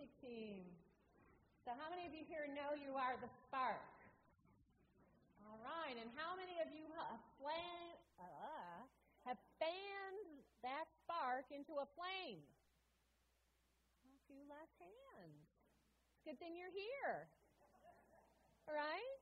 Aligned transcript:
music 0.00 0.16
team. 0.24 0.64
So, 1.68 1.76
how 1.76 1.92
many 1.92 2.08
of 2.08 2.16
you 2.16 2.24
here 2.24 2.48
know 2.48 2.72
you 2.72 2.96
are 2.96 3.20
the 3.20 3.28
spark? 3.44 3.84
All 5.44 5.60
right, 5.60 5.92
and 5.92 6.08
how 6.16 6.32
many 6.40 6.56
of 6.64 6.72
you 6.72 6.88
have, 6.96 7.20
flame, 7.36 8.00
uh, 8.16 8.80
have 9.28 9.36
fanned 9.60 10.40
that 10.64 10.88
spark 11.04 11.52
into 11.52 11.76
a 11.84 11.86
flame? 12.00 12.40
A 14.08 14.20
few 14.24 14.40
less 14.48 14.72
hands. 14.80 15.44
Good 16.24 16.40
thing 16.40 16.56
you're 16.56 16.72
here. 16.72 17.28
Right? 18.64 19.20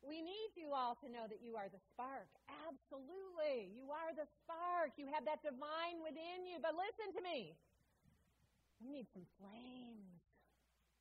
We 0.00 0.24
need 0.24 0.56
you 0.56 0.72
all 0.72 0.96
to 1.04 1.12
know 1.12 1.28
that 1.28 1.44
you 1.44 1.60
are 1.60 1.68
the 1.68 1.82
spark. 1.92 2.30
Absolutely. 2.64 3.68
You 3.76 3.92
are 3.92 4.16
the 4.16 4.24
spark. 4.40 4.96
You 4.96 5.12
have 5.12 5.28
that 5.28 5.44
divine 5.44 6.00
within 6.00 6.48
you. 6.48 6.56
But 6.62 6.72
listen 6.72 7.12
to 7.18 7.22
me. 7.26 7.58
We 8.82 8.90
need 8.92 9.06
some 9.12 9.24
flames. 9.40 10.15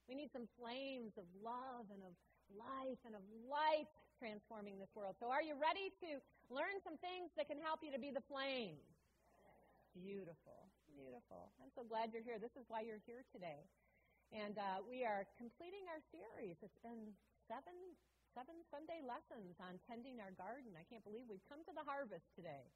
We 0.06 0.14
need 0.14 0.30
some 0.30 0.46
flames 0.62 1.18
of 1.18 1.26
love 1.42 1.90
and 1.90 2.02
of 2.06 2.14
life 2.54 3.02
and 3.06 3.18
of 3.18 3.26
light 3.50 3.90
transforming 4.22 4.78
this 4.78 4.94
world. 4.94 5.18
So, 5.18 5.34
are 5.34 5.42
you 5.42 5.58
ready 5.58 5.90
to 6.06 6.22
learn 6.54 6.78
some 6.86 6.96
things 7.02 7.34
that 7.36 7.50
can 7.50 7.58
help 7.58 7.82
you 7.82 7.90
to 7.90 8.00
be 8.00 8.14
the 8.14 8.24
flame? 8.30 8.78
Beautiful, 9.98 10.70
beautiful. 10.86 11.50
I'm 11.64 11.72
so 11.74 11.82
glad 11.88 12.14
you're 12.14 12.26
here. 12.26 12.38
This 12.38 12.54
is 12.60 12.68
why 12.70 12.86
you're 12.86 13.02
here 13.10 13.26
today. 13.34 13.66
And 14.30 14.58
uh, 14.60 14.84
we 14.86 15.08
are 15.08 15.26
completing 15.40 15.88
our 15.90 16.02
series. 16.12 16.60
It's 16.62 16.82
been 16.84 17.16
seven 17.48 17.74
seven 18.36 18.60
Sunday 18.68 19.00
lessons 19.00 19.56
on 19.64 19.80
tending 19.88 20.20
our 20.20 20.36
garden. 20.36 20.76
I 20.76 20.84
can't 20.92 21.08
believe 21.08 21.24
we've 21.32 21.48
come 21.48 21.64
to 21.64 21.72
the 21.72 21.88
harvest 21.88 22.28
today. 22.36 22.68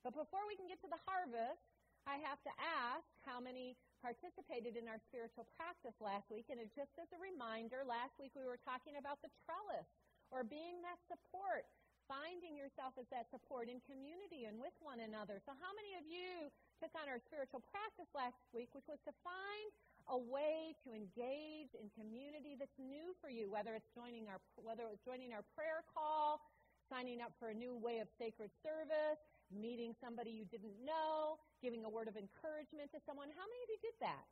But 0.00 0.16
before 0.16 0.48
we 0.48 0.56
can 0.56 0.64
get 0.64 0.80
to 0.80 0.88
the 0.88 0.98
harvest, 1.04 1.60
I 2.06 2.18
have 2.26 2.42
to 2.42 2.52
ask 2.58 3.06
how 3.22 3.38
many 3.38 3.78
participated 4.02 4.74
in 4.74 4.90
our 4.90 4.98
spiritual 4.98 5.46
practice 5.54 5.94
last 6.02 6.26
week. 6.28 6.50
And 6.50 6.58
just 6.74 6.90
as 6.98 7.06
a 7.14 7.20
reminder, 7.22 7.86
last 7.86 8.18
week 8.18 8.34
we 8.34 8.42
were 8.42 8.58
talking 8.58 8.98
about 8.98 9.22
the 9.22 9.30
trellis 9.46 9.86
or 10.34 10.42
being 10.42 10.82
that 10.82 10.98
support, 11.06 11.62
finding 12.10 12.58
yourself 12.58 12.98
as 12.98 13.06
that 13.14 13.30
support 13.30 13.70
in 13.70 13.78
community 13.86 14.50
and 14.50 14.58
with 14.58 14.74
one 14.82 14.98
another. 14.98 15.38
So, 15.46 15.54
how 15.54 15.70
many 15.78 15.94
of 15.94 16.04
you 16.04 16.50
took 16.82 16.90
on 16.98 17.06
our 17.06 17.22
spiritual 17.22 17.62
practice 17.70 18.10
last 18.10 18.42
week, 18.50 18.74
which 18.74 18.90
was 18.90 18.98
to 19.06 19.14
find 19.22 19.68
a 20.10 20.18
way 20.18 20.74
to 20.82 20.90
engage 20.90 21.70
in 21.78 21.86
community 21.94 22.58
that's 22.58 22.74
new 22.82 23.14
for 23.22 23.30
you, 23.30 23.46
whether 23.46 23.78
it's 23.78 23.86
joining 23.94 24.26
our 24.26 24.42
whether 24.58 24.90
it's 24.90 25.04
joining 25.06 25.30
our 25.30 25.46
prayer 25.54 25.86
call, 25.94 26.42
signing 26.90 27.22
up 27.22 27.30
for 27.38 27.54
a 27.54 27.56
new 27.56 27.78
way 27.78 28.02
of 28.02 28.10
sacred 28.18 28.50
service, 28.66 29.22
meeting 29.54 29.94
somebody 30.00 30.32
you 30.32 30.44
didn't 30.48 30.74
know, 30.84 31.38
giving 31.60 31.84
a 31.84 31.90
word 31.90 32.08
of 32.08 32.16
encouragement 32.16 32.90
to 32.92 32.98
someone. 33.04 33.28
How 33.32 33.46
many 33.46 33.60
of 33.64 33.70
you 33.72 33.80
did 33.80 33.96
that? 34.00 34.26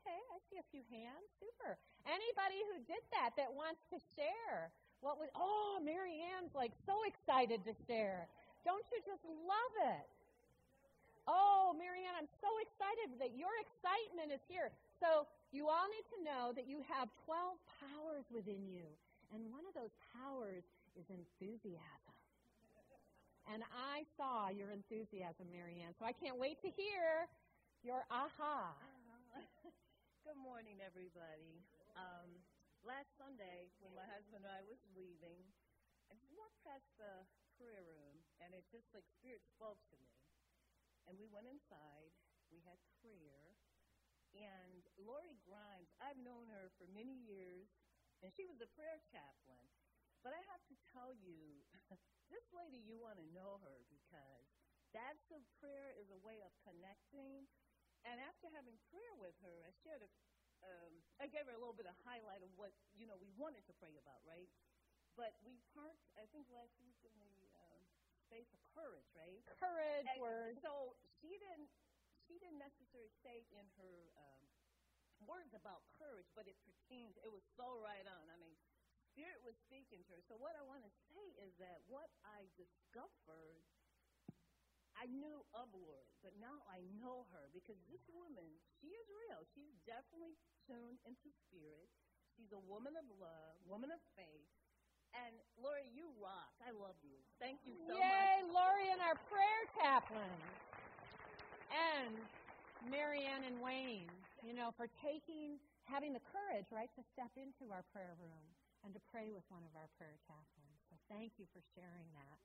Okay, 0.00 0.20
I 0.32 0.38
see 0.48 0.56
a 0.56 0.66
few 0.72 0.84
hands. 0.88 1.28
Super. 1.36 1.76
Anybody 2.08 2.60
who 2.72 2.80
did 2.88 3.04
that 3.12 3.36
that 3.36 3.52
wants 3.52 3.84
to 3.92 3.98
share? 4.16 4.72
What 5.00 5.16
was 5.16 5.28
Oh, 5.36 5.80
Mary 5.80 6.20
Ann's 6.36 6.52
like 6.52 6.72
so 6.84 7.04
excited 7.04 7.64
to 7.64 7.72
share. 7.88 8.28
Don't 8.64 8.84
you 8.92 9.00
just 9.04 9.24
love 9.24 9.74
it? 9.96 10.08
Oh, 11.28 11.76
Marianne, 11.76 12.16
I'm 12.16 12.28
so 12.40 12.50
excited 12.58 13.14
that 13.20 13.36
your 13.36 13.52
excitement 13.62 14.32
is 14.32 14.42
here. 14.48 14.72
So, 14.98 15.30
you 15.52 15.70
all 15.70 15.86
need 15.90 16.06
to 16.16 16.18
know 16.26 16.44
that 16.54 16.66
you 16.66 16.82
have 16.90 17.06
12 17.26 17.54
powers 17.80 18.26
within 18.34 18.66
you. 18.66 18.86
And 19.30 19.46
one 19.54 19.62
of 19.66 19.74
those 19.78 19.94
powers 20.14 20.66
is 20.98 21.06
enthusiasm. 21.06 22.19
And 23.50 23.66
I 23.74 24.06
saw 24.14 24.46
your 24.46 24.70
enthusiasm, 24.70 25.50
Marianne. 25.50 25.90
So 25.98 26.06
I 26.06 26.14
can't 26.14 26.38
wait 26.38 26.62
to 26.62 26.70
hear 26.70 27.26
your 27.82 28.06
aha. 28.06 28.78
Good 30.26 30.38
morning, 30.38 30.78
everybody. 30.78 31.58
Um, 31.98 32.30
last 32.86 33.10
Sunday, 33.18 33.74
when 33.82 33.90
my 33.98 34.06
husband 34.06 34.46
and 34.46 34.54
I 34.54 34.62
was 34.70 34.78
leaving, 34.94 35.42
I 36.06 36.14
walked 36.38 36.62
past 36.62 36.86
the 36.94 37.26
prayer 37.58 37.82
room, 37.82 38.22
and 38.38 38.54
it 38.54 38.62
just 38.70 38.86
like 38.94 39.02
Spirit 39.18 39.42
spoke 39.50 39.82
to 39.90 39.98
me. 39.98 40.14
And 41.10 41.18
we 41.18 41.26
went 41.26 41.50
inside. 41.50 42.14
We 42.54 42.62
had 42.62 42.78
prayer. 43.02 43.58
And 44.30 44.86
Lori 44.94 45.42
Grimes, 45.42 45.90
I've 45.98 46.22
known 46.22 46.46
her 46.54 46.70
for 46.78 46.86
many 46.94 47.18
years, 47.26 47.66
and 48.22 48.30
she 48.30 48.46
was 48.46 48.62
a 48.62 48.70
prayer 48.78 49.02
chaplain. 49.10 49.66
But 50.20 50.36
I 50.36 50.42
have 50.52 50.60
to 50.68 50.76
tell 50.92 51.12
you, 51.16 51.64
this 52.32 52.44
lady, 52.52 52.80
you 52.84 53.00
want 53.00 53.16
to 53.16 53.26
know 53.32 53.60
her 53.64 53.76
because 53.88 54.44
that's 54.92 55.26
a 55.32 55.40
prayer 55.60 55.96
is 55.96 56.12
a 56.12 56.20
way 56.20 56.44
of 56.44 56.52
connecting. 56.60 57.48
And 58.04 58.20
after 58.20 58.48
having 58.52 58.76
prayer 58.92 59.14
with 59.16 59.36
her, 59.44 59.64
I 59.64 59.72
shared 59.84 60.04
a, 60.04 60.10
um, 60.64 60.92
I 61.20 61.28
gave 61.28 61.48
her 61.48 61.56
a 61.56 61.60
little 61.60 61.76
bit 61.76 61.88
of 61.88 61.96
highlight 62.04 62.44
of 62.44 62.52
what 62.56 62.72
you 62.96 63.08
know 63.08 63.16
we 63.16 63.32
wanted 63.36 63.64
to 63.68 63.74
pray 63.80 63.96
about, 63.96 64.20
right? 64.28 64.48
But 65.16 65.36
we 65.44 65.60
parked, 65.72 66.04
I 66.16 66.24
think 66.32 66.48
last 66.52 66.76
week 66.80 66.96
in 67.04 67.12
the 67.16 67.36
uh, 67.52 67.80
space 68.28 68.48
of 68.52 68.60
courage, 68.72 69.08
right? 69.16 69.40
Courage 69.56 70.08
and 70.08 70.20
word. 70.20 70.56
So 70.60 70.96
she 71.20 71.32
didn't, 71.36 71.68
she 72.24 72.40
didn't 72.40 72.60
necessarily 72.60 73.12
say 73.24 73.44
in 73.52 73.66
her 73.76 74.12
um, 74.16 74.40
words 75.28 75.52
about 75.52 75.84
courage, 75.98 76.28
but 76.32 76.48
it 76.48 76.56
pertains. 76.64 77.16
It 77.20 77.28
was 77.28 77.44
so 77.56 77.76
right 77.84 78.06
on. 78.06 78.24
I 78.32 78.36
mean, 78.40 78.56
Spirit 79.10 79.42
was 79.42 79.58
speaking 79.66 80.06
to 80.06 80.12
her. 80.14 80.22
So 80.30 80.38
what 80.38 80.54
I 80.54 80.62
want 80.62 80.86
to 80.86 80.92
say 81.10 81.26
is 81.42 81.52
that 81.58 81.82
what 81.90 82.06
I 82.22 82.46
discovered, 82.54 83.58
I 84.94 85.10
knew 85.10 85.42
of 85.50 85.66
Lori, 85.74 86.06
but 86.22 86.38
now 86.38 86.62
I 86.70 86.86
know 87.02 87.26
her 87.34 87.50
because 87.50 87.78
this 87.90 88.04
woman, 88.14 88.46
she 88.78 88.86
is 88.86 89.06
real. 89.10 89.42
She's 89.50 89.74
definitely 89.82 90.38
tuned 90.66 91.02
into 91.02 91.26
spirit. 91.50 91.90
She's 92.38 92.52
a 92.54 92.62
woman 92.70 92.94
of 92.94 93.06
love, 93.18 93.58
woman 93.66 93.90
of 93.90 93.98
faith. 94.14 94.46
And 95.10 95.34
Lori, 95.58 95.90
you 95.90 96.06
rock. 96.22 96.54
I 96.62 96.70
love 96.70 96.94
you. 97.02 97.18
Thank 97.42 97.58
you 97.66 97.74
so 97.90 97.98
Yay, 97.98 97.98
much. 97.98 98.06
Yay, 98.06 98.34
Lori 98.46 98.86
and 98.94 99.02
our 99.02 99.18
prayer 99.26 99.62
chaplain. 99.74 100.38
And 101.74 102.14
Marianne 102.86 103.42
and 103.42 103.58
Wayne, 103.58 104.10
you 104.46 104.54
know, 104.54 104.70
for 104.78 104.86
taking, 105.02 105.58
having 105.90 106.14
the 106.14 106.22
courage, 106.30 106.70
right, 106.70 106.90
to 106.94 107.02
step 107.12 107.34
into 107.34 107.74
our 107.74 107.82
prayer 107.90 108.14
room 108.22 108.59
and 108.84 108.92
to 108.96 109.02
pray 109.12 109.28
with 109.28 109.44
one 109.52 109.64
of 109.64 109.72
our 109.76 109.88
prayer 109.96 110.16
chaplains. 110.24 110.80
So 110.88 110.96
thank 111.08 111.36
you 111.36 111.46
for 111.52 111.60
sharing 111.76 112.08
that. 112.16 112.38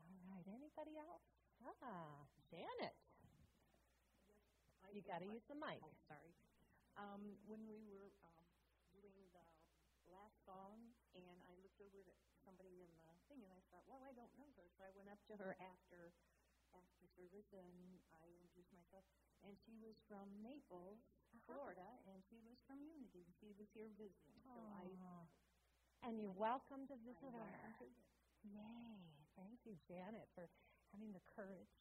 All 0.00 0.16
right, 0.32 0.46
anybody 0.48 0.96
else? 0.96 1.24
Ah, 1.60 2.24
Janet. 2.48 2.96
You 4.90 5.06
got 5.06 5.22
to 5.22 5.28
use 5.30 5.46
the 5.46 5.54
mic. 5.54 5.78
Oh, 5.86 5.94
sorry. 6.10 6.34
Um, 6.98 7.38
when 7.46 7.62
we 7.70 7.78
were 7.86 8.10
um, 8.26 8.46
doing 8.90 9.22
the 9.30 9.46
last 10.10 10.34
song, 10.42 10.82
and 11.14 11.38
I 11.46 11.54
looked 11.62 11.78
over 11.78 12.02
at 12.02 12.18
somebody 12.42 12.82
in 12.82 12.90
the 12.98 13.06
thing, 13.30 13.38
and 13.46 13.52
I 13.54 13.62
thought, 13.70 13.86
well, 13.86 14.02
I 14.02 14.10
don't 14.18 14.32
know 14.34 14.50
her, 14.58 14.66
so 14.74 14.82
I 14.82 14.90
went 14.98 15.06
up 15.06 15.22
to 15.30 15.38
her 15.38 15.54
after 15.62 16.10
after 16.70 17.06
service, 17.18 17.50
and 17.50 17.98
I 18.14 18.30
introduced 18.30 18.70
myself. 18.70 19.02
And 19.42 19.58
she 19.66 19.74
was 19.82 19.98
from 20.06 20.30
Naples, 20.38 21.02
uh-huh. 21.34 21.42
Florida, 21.50 21.88
and 22.06 22.22
she 22.30 22.38
was 22.46 22.58
from 22.66 22.78
Unity. 22.82 23.26
She 23.42 23.50
was 23.58 23.66
here 23.74 23.90
visiting. 23.98 24.38
So 24.54 24.62
I 24.78 24.86
and 26.04 26.16
you're 26.16 26.34
welcome 26.36 26.88
to 26.88 26.96
visit 27.04 27.30
her. 27.32 27.44
Yay. 28.56 29.00
Thank 29.36 29.60
you, 29.68 29.76
Janet, 29.84 30.28
for 30.32 30.48
having 30.92 31.12
the 31.12 31.22
courage 31.36 31.72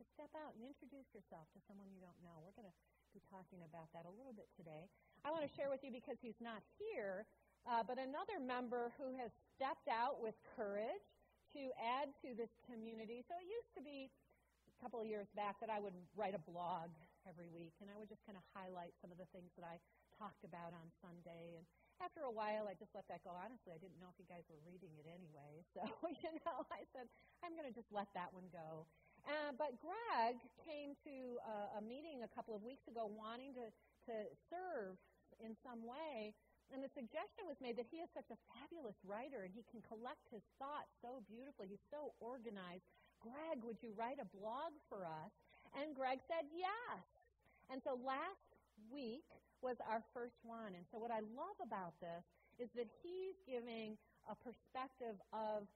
to 0.00 0.02
step 0.14 0.30
out 0.36 0.56
and 0.56 0.64
introduce 0.64 1.08
yourself 1.12 1.48
to 1.52 1.60
someone 1.68 1.88
you 1.92 2.00
don't 2.00 2.16
know. 2.24 2.40
We're 2.44 2.56
going 2.56 2.68
to 2.68 2.78
be 3.12 3.20
talking 3.28 3.60
about 3.64 3.92
that 3.92 4.08
a 4.08 4.12
little 4.12 4.32
bit 4.32 4.48
today. 4.56 4.88
I 5.24 5.32
want 5.32 5.44
to 5.44 5.52
share 5.52 5.68
with 5.68 5.82
you 5.84 5.92
because 5.92 6.16
he's 6.20 6.38
not 6.40 6.62
here, 6.80 7.28
uh, 7.68 7.84
but 7.84 8.00
another 8.00 8.40
member 8.40 8.94
who 8.96 9.12
has 9.20 9.32
stepped 9.56 9.88
out 9.90 10.22
with 10.22 10.36
courage 10.56 11.04
to 11.56 11.72
add 11.80 12.12
to 12.24 12.36
this 12.36 12.52
community. 12.68 13.24
So 13.24 13.36
it 13.36 13.48
used 13.48 13.72
to 13.76 13.82
be 13.82 14.08
a 14.08 14.76
couple 14.80 15.00
of 15.00 15.08
years 15.08 15.28
back 15.34 15.58
that 15.60 15.72
I 15.72 15.80
would 15.80 15.96
write 16.14 16.36
a 16.36 16.42
blog 16.44 16.92
every 17.26 17.48
week, 17.52 17.76
and 17.82 17.88
I 17.92 17.96
would 17.98 18.08
just 18.08 18.24
kind 18.24 18.36
of 18.36 18.44
highlight 18.56 18.96
some 19.00 19.12
of 19.12 19.18
the 19.18 19.28
things 19.34 19.52
that 19.60 19.66
I 19.66 19.80
talked 20.16 20.44
about 20.44 20.72
on 20.76 20.86
Sunday 21.00 21.58
and 21.58 21.64
after 22.02 22.26
a 22.26 22.32
while, 22.32 22.70
I 22.70 22.74
just 22.78 22.94
let 22.94 23.06
that 23.10 23.22
go. 23.26 23.34
Honestly, 23.34 23.74
I 23.74 23.80
didn't 23.80 23.98
know 23.98 24.10
if 24.10 24.18
you 24.18 24.28
guys 24.28 24.46
were 24.48 24.60
reading 24.66 24.94
it 24.98 25.06
anyway. 25.06 25.62
So, 25.76 25.84
you 26.10 26.32
know, 26.42 26.66
I 26.74 26.82
said, 26.90 27.06
I'm 27.44 27.54
going 27.54 27.68
to 27.68 27.74
just 27.74 27.90
let 27.94 28.10
that 28.18 28.34
one 28.34 28.50
go. 28.50 28.88
Uh, 29.26 29.52
but 29.54 29.76
Greg 29.78 30.40
came 30.64 30.96
to 31.04 31.38
a, 31.44 31.78
a 31.78 31.82
meeting 31.82 32.24
a 32.24 32.30
couple 32.32 32.56
of 32.56 32.62
weeks 32.64 32.86
ago 32.88 33.06
wanting 33.06 33.52
to, 33.54 33.68
to 34.10 34.14
serve 34.48 34.96
in 35.38 35.54
some 35.62 35.84
way. 35.84 36.34
And 36.72 36.84
the 36.84 36.92
suggestion 36.92 37.48
was 37.48 37.56
made 37.64 37.80
that 37.80 37.88
he 37.88 38.04
is 38.04 38.10
such 38.12 38.28
a 38.28 38.38
fabulous 38.52 38.96
writer 39.04 39.44
and 39.44 39.52
he 39.52 39.64
can 39.72 39.80
collect 39.84 40.20
his 40.28 40.44
thoughts 40.60 40.92
so 41.00 41.24
beautifully. 41.24 41.68
He's 41.68 41.84
so 41.88 42.12
organized. 42.20 42.84
Greg, 43.24 43.64
would 43.64 43.80
you 43.80 43.96
write 43.96 44.20
a 44.20 44.28
blog 44.36 44.76
for 44.88 45.04
us? 45.08 45.32
And 45.76 45.96
Greg 45.96 46.20
said 46.28 46.48
yes. 46.52 47.04
And 47.72 47.80
so 47.84 47.96
last 48.00 48.48
week, 48.92 49.26
was 49.62 49.76
our 49.86 50.02
first 50.14 50.38
one. 50.44 50.74
And 50.74 50.84
so, 50.90 50.98
what 50.98 51.10
I 51.10 51.20
love 51.34 51.58
about 51.62 51.94
this 52.00 52.24
is 52.58 52.68
that 52.74 52.88
he's 53.02 53.38
giving 53.46 53.96
a 54.30 54.34
perspective 54.38 55.18
of 55.32 55.66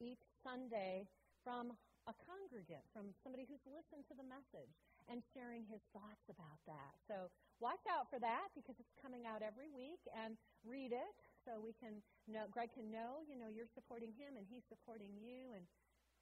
each 0.00 0.22
Sunday 0.42 1.06
from 1.46 1.72
a 2.10 2.14
congregant, 2.26 2.82
from 2.92 3.14
somebody 3.22 3.46
who's 3.46 3.62
listened 3.66 4.04
to 4.10 4.14
the 4.18 4.26
message. 4.26 4.70
and 5.10 5.22
sharing 5.34 5.66
his 5.66 5.82
thoughts 5.90 6.26
about 6.30 6.60
that. 6.66 6.94
So 7.08 7.30
watch 7.58 7.82
out 7.90 8.06
for 8.10 8.18
that 8.22 8.54
because 8.54 8.78
it's 8.78 8.94
coming 9.02 9.26
out 9.26 9.42
every 9.42 9.70
week 9.70 10.02
and 10.14 10.38
read 10.62 10.92
it 10.94 11.14
so 11.42 11.58
we 11.58 11.74
can 11.74 12.02
know, 12.30 12.46
Greg 12.50 12.70
can 12.74 12.90
know, 12.90 13.26
you 13.26 13.34
know, 13.34 13.50
you're 13.50 13.70
supporting 13.74 14.14
him 14.14 14.38
and 14.38 14.46
he's 14.46 14.62
supporting 14.70 15.10
you 15.18 15.54
and 15.58 15.66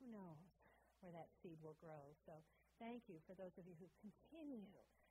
who 0.01 0.09
knows 0.09 0.41
where 1.05 1.13
that 1.13 1.29
seed 1.41 1.61
will 1.61 1.77
grow. 1.81 2.17
So 2.25 2.33
thank 2.81 3.05
you 3.09 3.21
for 3.29 3.37
those 3.37 3.53
of 3.61 3.69
you 3.69 3.77
who 3.77 3.89
continue 4.01 4.65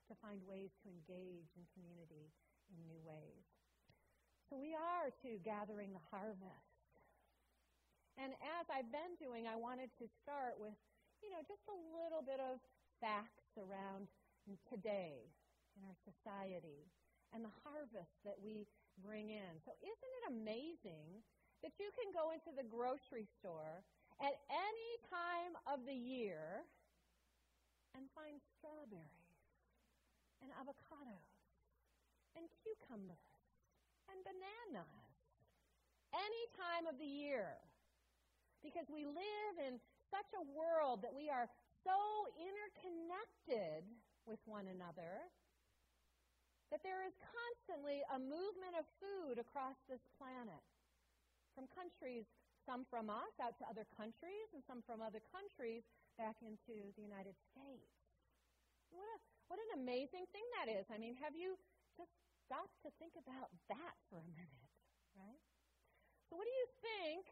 to 0.09 0.17
find 0.17 0.41
ways 0.49 0.73
to 0.81 0.89
engage 0.89 1.53
in 1.53 1.63
community 1.77 2.33
in 2.73 2.77
new 2.89 2.99
ways. 3.05 3.45
So 4.49 4.57
we 4.57 4.73
are 4.73 5.13
to 5.21 5.29
gathering 5.45 5.93
the 5.93 6.01
harvest. 6.09 6.73
And 8.17 8.33
as 8.41 8.65
I've 8.67 8.89
been 8.89 9.13
doing, 9.21 9.45
I 9.45 9.55
wanted 9.55 9.93
to 10.01 10.09
start 10.25 10.57
with, 10.57 10.73
you 11.21 11.29
know, 11.29 11.45
just 11.45 11.63
a 11.69 11.77
little 11.93 12.25
bit 12.25 12.41
of 12.41 12.57
facts 12.97 13.53
around 13.55 14.09
today 14.65 15.29
in 15.77 15.85
our 15.85 15.97
society 16.01 16.89
and 17.29 17.45
the 17.45 17.53
harvest 17.61 18.17
that 18.25 18.35
we 18.41 18.65
bring 19.05 19.29
in. 19.29 19.53
So 19.61 19.71
isn't 19.79 20.13
it 20.19 20.25
amazing 20.33 21.21
that 21.61 21.77
you 21.77 21.93
can 21.93 22.09
go 22.09 22.33
into 22.33 22.49
the 22.57 22.65
grocery 22.65 23.29
store 23.39 23.85
at 24.17 24.35
any 24.49 24.91
time 25.07 25.53
of 25.69 25.85
the 25.85 25.95
year 25.95 26.65
and 27.93 28.09
find 28.17 28.41
strawberries 28.57 29.18
and 30.41 30.49
avocados 30.55 31.39
and 32.35 32.45
cucumbers 32.63 33.39
and 34.09 34.17
bananas 34.23 35.09
any 36.13 36.45
time 36.57 36.89
of 36.89 36.97
the 36.97 37.07
year. 37.07 37.59
Because 38.59 38.91
we 38.91 39.07
live 39.07 39.55
in 39.61 39.79
such 40.11 40.27
a 40.35 40.43
world 40.51 40.99
that 41.05 41.15
we 41.15 41.31
are 41.31 41.47
so 41.85 41.95
interconnected 42.35 43.87
with 44.27 44.41
one 44.43 44.67
another 44.67 45.31
that 46.69 46.85
there 46.85 47.01
is 47.01 47.15
constantly 47.17 48.05
a 48.13 48.19
movement 48.19 48.77
of 48.77 48.85
food 49.01 49.41
across 49.41 49.77
this 49.89 50.03
planet 50.21 50.61
from 51.57 51.65
countries, 51.73 52.29
some 52.61 52.85
from 52.93 53.09
us 53.09 53.33
out 53.41 53.57
to 53.57 53.65
other 53.65 53.89
countries, 53.97 54.53
and 54.53 54.61
some 54.69 54.85
from 54.85 55.01
other 55.01 55.21
countries 55.33 55.81
back 56.21 56.37
into 56.45 56.93
the 56.93 57.01
United 57.01 57.33
States. 57.49 57.89
What, 58.93 59.01
a, 59.07 59.38
what 59.49 59.57
an 59.57 59.81
amazing 59.81 60.29
thing 60.29 60.45
that 60.61 60.69
is. 60.69 60.85
I 60.93 61.01
mean, 61.01 61.17
have 61.19 61.33
you 61.33 61.57
just 61.97 62.13
stop 62.45 62.69
to 62.85 62.89
think 63.01 63.17
about 63.17 63.49
that 63.67 63.97
for 64.07 64.21
a 64.21 64.29
minute, 64.37 64.69
right? 65.17 65.41
So, 66.29 66.37
what 66.37 66.45
do 66.45 66.53
you 66.53 66.67
think 66.85 67.25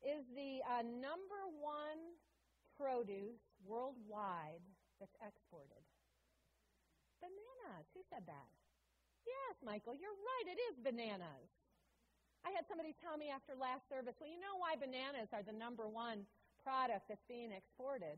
is 0.00 0.24
the 0.32 0.64
uh, 0.64 0.80
number 0.80 1.44
one 1.60 2.16
produce 2.80 3.44
worldwide 3.60 4.64
that's 4.96 5.12
exported? 5.20 5.84
Bananas. 7.20 7.84
Who 7.92 8.00
said 8.08 8.24
that? 8.24 8.50
Yes, 9.28 9.60
Michael, 9.60 9.92
you're 9.92 10.16
right. 10.16 10.56
It 10.56 10.60
is 10.72 10.80
bananas. 10.80 11.52
I 12.40 12.56
had 12.56 12.64
somebody 12.64 12.96
tell 12.96 13.20
me 13.20 13.28
after 13.28 13.52
last 13.52 13.84
service, 13.92 14.16
well, 14.16 14.32
you 14.32 14.40
know 14.40 14.56
why 14.56 14.80
bananas 14.80 15.28
are 15.36 15.44
the 15.44 15.52
number 15.52 15.84
one 15.84 16.24
product 16.64 17.12
that's 17.12 17.24
being 17.28 17.52
exported? 17.52 18.16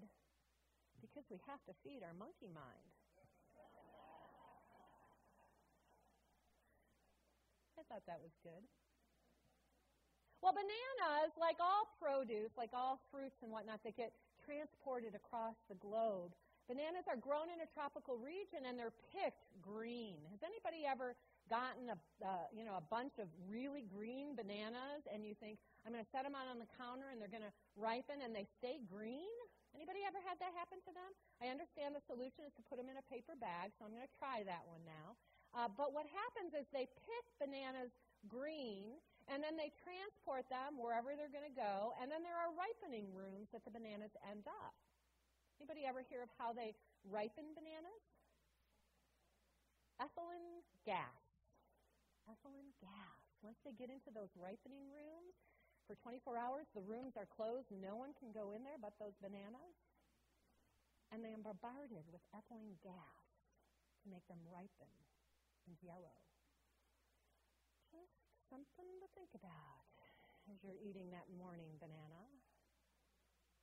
Because 1.03 1.27
we 1.27 1.43
have 1.51 1.59
to 1.67 1.75
feed 1.83 2.07
our 2.07 2.15
monkey 2.15 2.47
mind. 2.47 2.87
Thought 7.93 8.09
that 8.09 8.25
was 8.25 8.33
good. 8.41 8.65
Well, 10.41 10.57
bananas, 10.57 11.37
like 11.37 11.61
all 11.61 11.93
produce, 12.01 12.57
like 12.57 12.73
all 12.73 13.05
fruits 13.13 13.37
and 13.45 13.53
whatnot 13.53 13.85
that 13.85 14.01
get 14.01 14.17
transported 14.41 15.13
across 15.13 15.55
the 15.69 15.77
globe, 15.77 16.33
bananas 16.67 17.05
are 17.05 17.21
grown 17.21 17.53
in 17.53 17.61
a 17.61 17.69
tropical 17.77 18.17
region 18.17 18.65
and 18.65 18.81
they're 18.81 18.97
picked 19.13 19.45
green. 19.61 20.25
Has 20.33 20.41
anybody 20.41 20.89
ever 20.89 21.15
gotten 21.53 21.93
a 21.93 21.99
uh, 22.25 22.49
you 22.55 22.65
know 22.65 22.81
a 22.81 22.87
bunch 22.89 23.21
of 23.21 23.29
really 23.45 23.85
green 23.85 24.33
bananas 24.33 25.05
and 25.13 25.21
you 25.21 25.37
think 25.37 25.61
I'm 25.85 25.93
going 25.93 26.03
to 26.03 26.13
set 26.15 26.25
them 26.25 26.33
out 26.33 26.49
on 26.49 26.57
the 26.57 26.71
counter 26.81 27.13
and 27.13 27.21
they're 27.21 27.31
going 27.31 27.45
to 27.45 27.55
ripen 27.77 28.25
and 28.25 28.33
they 28.33 28.49
stay 28.57 28.81
green? 28.89 29.37
Anybody 29.77 30.01
ever 30.09 30.19
had 30.25 30.41
that 30.41 30.57
happen 30.57 30.81
to 30.89 30.93
them? 30.97 31.11
I 31.45 31.53
understand 31.53 31.93
the 31.93 32.05
solution 32.09 32.49
is 32.49 32.57
to 32.57 32.65
put 32.67 32.81
them 32.81 32.89
in 32.89 32.97
a 32.97 33.07
paper 33.09 33.37
bag, 33.37 33.73
so 33.77 33.85
I'm 33.85 33.95
going 33.95 34.05
to 34.05 34.17
try 34.21 34.45
that 34.49 34.65
one 34.69 34.83
now. 34.85 35.17
Uh, 35.53 35.69
but 35.69 35.93
what 35.93 36.09
happens 36.09 36.57
is 36.57 36.65
they 36.73 36.89
pick 37.05 37.25
bananas 37.37 37.93
green, 38.25 38.97
and 39.29 39.45
then 39.45 39.53
they 39.55 39.69
transport 39.85 40.49
them 40.49 40.81
wherever 40.81 41.13
they're 41.13 41.33
going 41.33 41.47
to 41.47 41.53
go, 41.53 41.93
and 42.01 42.09
then 42.09 42.25
there 42.25 42.37
are 42.37 42.49
ripening 42.57 43.13
rooms 43.13 43.53
that 43.53 43.61
the 43.69 43.73
bananas 43.73 44.17
end 44.25 44.49
up. 44.49 44.75
Anybody 45.61 45.85
ever 45.85 46.01
hear 46.09 46.25
of 46.25 46.33
how 46.41 46.57
they 46.57 46.73
ripen 47.05 47.53
bananas? 47.53 48.03
Ethylene 50.01 50.65
gas. 50.89 51.23
Ethylene 52.27 52.73
gas. 52.81 53.21
Once 53.45 53.61
they 53.63 53.77
get 53.77 53.93
into 53.93 54.11
those 54.11 54.33
ripening 54.35 54.89
rooms, 54.91 55.37
for 55.87 55.99
24 56.01 56.39
hours 56.39 56.67
the 56.73 56.83
rooms 56.83 57.15
are 57.21 57.29
closed, 57.29 57.69
no 57.71 57.95
one 57.99 58.15
can 58.17 58.33
go 58.33 58.55
in 58.55 58.65
there 58.65 58.81
but 58.81 58.97
those 58.97 59.15
bananas. 59.21 59.77
And 61.13 61.21
they 61.21 61.37
are 61.37 61.45
bombarded 61.45 62.09
with 62.09 62.25
ethylene 62.33 62.81
gas 62.81 63.23
to 64.03 64.07
make 64.09 64.25
them 64.27 64.41
ripen 64.49 65.02
and 65.67 65.77
yellow. 65.83 66.17
Just 67.91 68.15
something 68.51 68.91
to 69.01 69.09
think 69.15 69.31
about 69.37 69.87
as 70.51 70.59
you're 70.65 70.79
eating 70.83 71.11
that 71.15 71.29
morning 71.39 71.71
banana. 71.79 72.27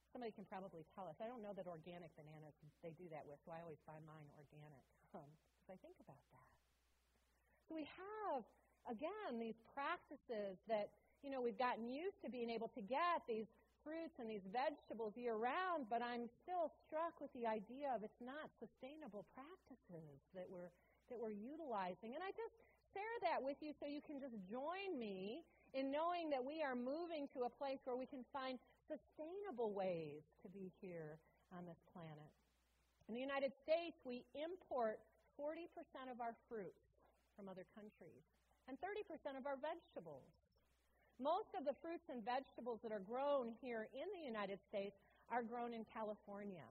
Somebody 0.10 0.34
can 0.34 0.48
probably 0.50 0.88
tell 0.98 1.06
us. 1.06 1.22
I 1.22 1.30
don't 1.30 1.46
know 1.46 1.54
that 1.54 1.70
organic 1.70 2.10
bananas 2.18 2.58
they 2.82 2.98
do 2.98 3.06
that 3.14 3.30
with, 3.30 3.38
so 3.46 3.54
I 3.54 3.62
always 3.62 3.78
buy 3.86 4.02
mine 4.10 4.26
organic 4.34 4.86
because 5.06 5.30
um, 5.70 5.70
I 5.70 5.78
think 5.86 6.02
about 6.02 6.24
that. 6.34 6.50
So 7.70 7.78
we 7.78 7.86
have 7.86 8.42
again 8.90 9.38
these 9.38 9.62
practices 9.78 10.58
that 10.66 10.90
you 11.22 11.30
know 11.30 11.46
we've 11.46 11.60
gotten 11.62 11.86
used 11.86 12.18
to 12.26 12.30
being 12.34 12.50
able 12.50 12.74
to 12.74 12.82
get 12.82 13.22
these 13.30 13.46
fruits 13.86 14.18
and 14.18 14.28
these 14.28 14.44
vegetables 14.50 15.14
year 15.16 15.38
round, 15.38 15.88
but 15.88 16.02
I'm 16.02 16.28
still 16.44 16.74
struck 16.84 17.16
with 17.22 17.32
the 17.38 17.48
idea 17.48 17.94
of 17.96 18.04
it's 18.04 18.20
not 18.20 18.52
sustainable 18.60 19.30
practices 19.38 20.20
that 20.36 20.50
we're 20.50 20.74
that 21.10 21.20
we're 21.20 21.36
utilizing. 21.36 22.14
And 22.16 22.24
I 22.24 22.32
just 22.34 22.56
share 22.94 23.18
that 23.30 23.42
with 23.42 23.58
you 23.62 23.74
so 23.78 23.86
you 23.86 24.02
can 24.02 24.18
just 24.18 24.38
join 24.50 24.98
me 24.98 25.46
in 25.74 25.94
knowing 25.94 26.30
that 26.34 26.42
we 26.42 26.66
are 26.66 26.74
moving 26.74 27.30
to 27.38 27.46
a 27.46 27.52
place 27.52 27.78
where 27.86 27.98
we 27.98 28.10
can 28.10 28.26
find 28.34 28.58
sustainable 28.90 29.74
ways 29.74 30.26
to 30.42 30.50
be 30.50 30.74
here 30.82 31.22
on 31.54 31.66
this 31.66 31.78
planet. 31.94 32.34
In 33.06 33.14
the 33.14 33.22
United 33.22 33.54
States, 33.62 33.98
we 34.06 34.26
import 34.34 35.02
40% 35.38 35.66
of 36.10 36.22
our 36.22 36.34
fruits 36.50 36.86
from 37.38 37.50
other 37.50 37.66
countries 37.74 38.26
and 38.70 38.78
30% 38.82 39.38
of 39.38 39.46
our 39.46 39.58
vegetables. 39.58 40.30
Most 41.18 41.54
of 41.58 41.66
the 41.66 41.76
fruits 41.82 42.06
and 42.10 42.24
vegetables 42.24 42.80
that 42.82 42.94
are 42.94 43.04
grown 43.04 43.54
here 43.62 43.90
in 43.94 44.08
the 44.14 44.24
United 44.24 44.62
States 44.70 44.98
are 45.30 45.44
grown 45.44 45.74
in 45.74 45.86
California. 45.90 46.66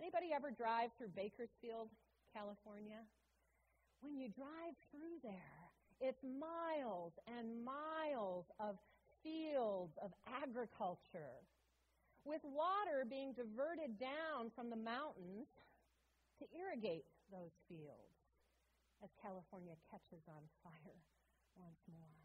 Anybody 0.00 0.34
ever 0.34 0.50
drive 0.50 0.90
through 0.98 1.14
Bakersfield, 1.14 1.90
California? 2.34 3.02
When 4.04 4.20
you 4.20 4.28
drive 4.28 4.76
through 4.92 5.16
there, 5.24 5.64
it's 6.04 6.20
miles 6.20 7.16
and 7.24 7.64
miles 7.64 8.44
of 8.60 8.76
fields 9.24 9.96
of 10.04 10.12
agriculture 10.28 11.40
with 12.28 12.44
water 12.44 13.08
being 13.08 13.32
diverted 13.32 13.96
down 13.96 14.52
from 14.52 14.68
the 14.68 14.76
mountains 14.76 15.48
to 16.36 16.44
irrigate 16.52 17.08
those 17.32 17.56
fields 17.64 18.20
as 19.00 19.08
California 19.24 19.72
catches 19.88 20.20
on 20.28 20.44
fire 20.60 21.00
once 21.56 21.80
more. 21.88 22.20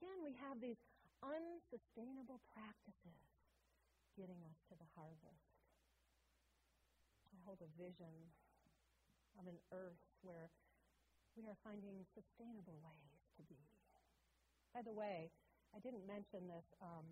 Again, 0.00 0.24
we 0.24 0.32
have 0.40 0.56
these 0.56 0.80
unsustainable 1.20 2.40
practices 2.56 3.20
getting 4.16 4.40
us 4.48 4.56
to 4.72 4.74
the 4.80 4.88
harvest. 4.96 5.52
I 7.28 7.36
hold 7.44 7.60
a 7.60 7.68
vision 7.76 8.32
of 9.36 9.44
an 9.46 9.58
earth 9.72 10.00
where 10.22 10.48
we 11.38 11.46
are 11.46 11.62
finding 11.62 12.02
sustainable 12.18 12.82
ways 12.82 13.14
to 13.38 13.46
be. 13.46 13.62
By 14.74 14.82
the 14.82 14.90
way, 14.90 15.30
I 15.70 15.78
didn't 15.78 16.02
mention 16.02 16.50
this 16.50 16.66
um, 16.82 17.06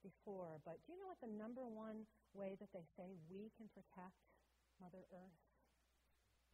before, 0.00 0.56
but 0.64 0.80
do 0.88 0.96
you 0.96 0.98
know 0.98 1.12
what 1.12 1.20
the 1.20 1.28
number 1.28 1.60
one 1.68 2.08
way 2.32 2.56
that 2.56 2.72
they 2.72 2.88
say 2.96 3.12
we 3.28 3.52
can 3.60 3.68
protect 3.76 4.16
Mother 4.80 5.04
Earth 5.12 5.44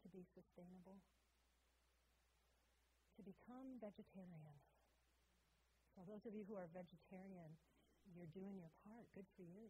to 0.03 0.07
be 0.11 0.27
sustainable? 0.35 0.99
To 3.15 3.21
become 3.23 3.79
vegetarian. 3.79 4.57
So, 5.95 6.01
those 6.09 6.25
of 6.25 6.33
you 6.33 6.43
who 6.49 6.57
are 6.57 6.67
vegetarian, 6.73 7.55
you're 8.11 8.33
doing 8.33 8.57
your 8.57 8.73
part. 8.83 9.05
Good 9.13 9.29
for 9.37 9.45
you. 9.45 9.69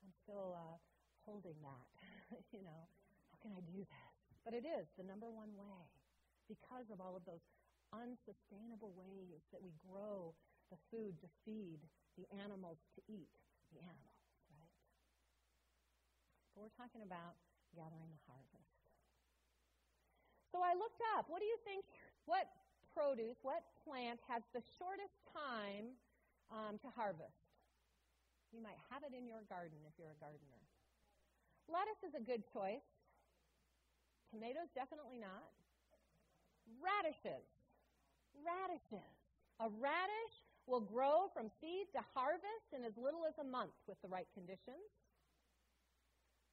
I'm 0.00 0.10
still 0.24 0.56
uh, 0.56 0.80
holding 1.28 1.60
that. 1.60 1.86
you 2.56 2.64
know, 2.64 2.88
how 3.28 3.36
can 3.44 3.52
I 3.52 3.60
do 3.62 3.84
this? 3.84 4.12
But 4.48 4.56
it 4.56 4.64
is 4.64 4.88
the 4.96 5.04
number 5.04 5.28
one 5.28 5.52
way 5.60 5.97
because 6.48 6.88
of 6.90 6.98
all 6.98 7.14
of 7.14 7.24
those 7.28 7.44
unsustainable 7.92 8.92
ways 8.96 9.44
that 9.52 9.60
we 9.60 9.72
grow 9.84 10.32
the 10.68 10.80
food 10.92 11.16
to 11.20 11.28
feed 11.44 11.80
the 12.20 12.28
animals 12.36 12.80
to 12.96 13.00
eat 13.08 13.32
the 13.72 13.80
animals, 13.80 14.24
right? 14.52 14.72
But 16.52 16.68
we're 16.68 16.76
talking 16.76 17.04
about 17.04 17.36
gathering 17.76 18.12
the 18.12 18.22
harvest. 18.28 18.74
So 20.52 20.64
I 20.64 20.72
looked 20.72 21.00
up. 21.16 21.28
What 21.28 21.44
do 21.44 21.48
you 21.48 21.60
think? 21.64 21.84
What 22.24 22.48
produce, 22.92 23.38
what 23.44 23.62
plant 23.84 24.20
has 24.28 24.42
the 24.56 24.64
shortest 24.80 25.16
time 25.28 25.94
um, 26.48 26.80
to 26.80 26.88
harvest? 26.92 27.36
You 28.52 28.64
might 28.64 28.80
have 28.88 29.04
it 29.04 29.12
in 29.12 29.28
your 29.28 29.44
garden 29.48 29.76
if 29.84 29.92
you're 30.00 30.12
a 30.12 30.20
gardener. 30.20 30.60
Lettuce 31.68 32.00
is 32.00 32.16
a 32.16 32.24
good 32.24 32.48
choice. 32.48 32.84
Tomatoes, 34.32 34.72
definitely 34.72 35.20
not. 35.20 35.52
Radishes. 36.76 37.46
Radishes. 38.44 39.14
A 39.60 39.68
radish 39.80 40.36
will 40.68 40.84
grow 40.84 41.32
from 41.32 41.48
seed 41.60 41.88
to 41.96 42.04
harvest 42.12 42.76
in 42.76 42.84
as 42.84 42.92
little 43.00 43.24
as 43.24 43.34
a 43.40 43.46
month 43.46 43.74
with 43.88 43.96
the 44.04 44.08
right 44.08 44.28
conditions. 44.36 44.84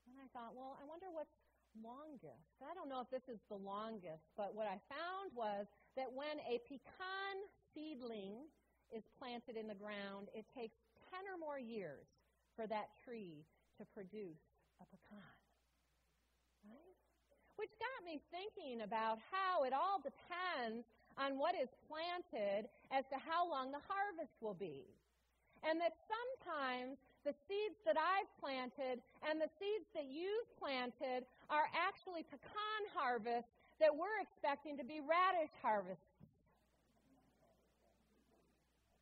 And 0.08 0.16
I 0.18 0.26
thought, 0.32 0.56
well, 0.56 0.80
I 0.80 0.84
wonder 0.88 1.12
what's 1.12 1.36
longest. 1.84 2.56
I 2.64 2.72
don't 2.72 2.88
know 2.88 3.04
if 3.04 3.12
this 3.12 3.28
is 3.28 3.38
the 3.52 3.60
longest, 3.60 4.24
but 4.36 4.56
what 4.56 4.64
I 4.64 4.80
found 4.88 5.36
was 5.36 5.68
that 5.94 6.08
when 6.08 6.40
a 6.48 6.56
pecan 6.64 7.36
seedling 7.76 8.48
is 8.88 9.04
planted 9.20 9.60
in 9.60 9.68
the 9.68 9.76
ground, 9.76 10.32
it 10.32 10.48
takes 10.56 10.80
10 11.12 11.28
or 11.28 11.36
more 11.36 11.60
years 11.60 12.08
for 12.56 12.66
that 12.66 12.88
tree 13.04 13.44
to 13.76 13.84
produce 13.92 14.40
a 14.80 14.84
pecan. 14.88 15.35
Which 17.56 17.72
got 17.80 17.98
me 18.04 18.20
thinking 18.30 18.84
about 18.84 19.18
how 19.32 19.64
it 19.64 19.72
all 19.72 20.00
depends 20.00 20.84
on 21.16 21.40
what 21.40 21.56
is 21.56 21.72
planted 21.88 22.68
as 22.92 23.08
to 23.08 23.16
how 23.16 23.48
long 23.48 23.72
the 23.72 23.80
harvest 23.88 24.36
will 24.44 24.56
be. 24.56 24.84
And 25.64 25.80
that 25.80 25.96
sometimes 26.04 27.00
the 27.24 27.34
seeds 27.48 27.80
that 27.88 27.96
I've 27.96 28.30
planted 28.38 29.00
and 29.24 29.40
the 29.40 29.50
seeds 29.58 29.88
that 29.96 30.06
you've 30.06 30.46
planted 30.60 31.24
are 31.50 31.66
actually 31.72 32.22
pecan 32.28 32.82
harvests 32.94 33.50
that 33.80 33.90
we're 33.90 34.20
expecting 34.20 34.76
to 34.76 34.84
be 34.84 35.00
radish 35.00 35.50
harvests. 35.64 36.04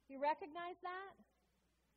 You 0.09 0.23
recognize 0.23 0.79
that? 0.87 1.13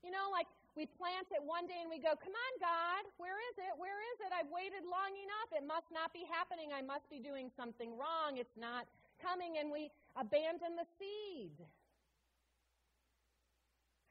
You 0.01 0.11
know, 0.11 0.33
like 0.33 0.49
we 0.77 0.85
plant 0.85 1.25
it 1.33 1.41
one 1.41 1.65
day 1.65 1.81
and 1.81 1.89
we 1.89 1.97
go, 1.97 2.13
Come 2.13 2.37
on, 2.37 2.53
God, 2.61 3.03
where 3.17 3.41
is 3.49 3.57
it? 3.57 3.73
Where 3.81 3.97
is 4.13 4.17
it? 4.21 4.29
I've 4.29 4.53
waited 4.53 4.85
long 4.85 5.09
enough. 5.17 5.49
It 5.57 5.65
must 5.65 5.89
not 5.89 6.13
be 6.13 6.21
happening. 6.29 6.69
I 6.69 6.85
must 6.85 7.09
be 7.09 7.17
doing 7.17 7.49
something 7.57 7.97
wrong. 7.97 8.37
It's 8.37 8.53
not 8.53 8.85
coming. 9.17 9.57
And 9.57 9.73
we 9.73 9.89
abandon 10.13 10.77
the 10.77 10.85
seed. 11.01 11.57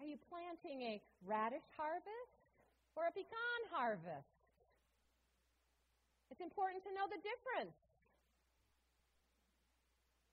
Are 0.03 0.11
you 0.11 0.19
planting 0.27 0.83
a 0.83 0.99
radish 1.23 1.65
harvest 1.79 2.35
or 2.99 3.07
a 3.07 3.15
pecan 3.15 3.61
harvest? 3.71 4.35
It's 6.35 6.43
important 6.43 6.83
to 6.83 6.91
know 6.91 7.07
the 7.07 7.23
difference. 7.23 7.79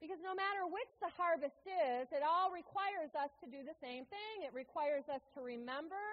Because 0.04 0.20
no 0.20 0.36
matter 0.36 0.68
which 0.68 0.92
the 1.00 1.08
harvest 1.16 1.64
is, 1.64 2.12
it 2.12 2.28
all 2.28 2.52
requires 2.52 3.16
us 3.16 3.32
to 3.40 3.48
do 3.48 3.64
the 3.64 3.72
same 3.80 4.04
thing. 4.12 4.44
It 4.44 4.52
requires 4.52 5.08
us 5.08 5.24
to 5.32 5.40
remember 5.40 6.04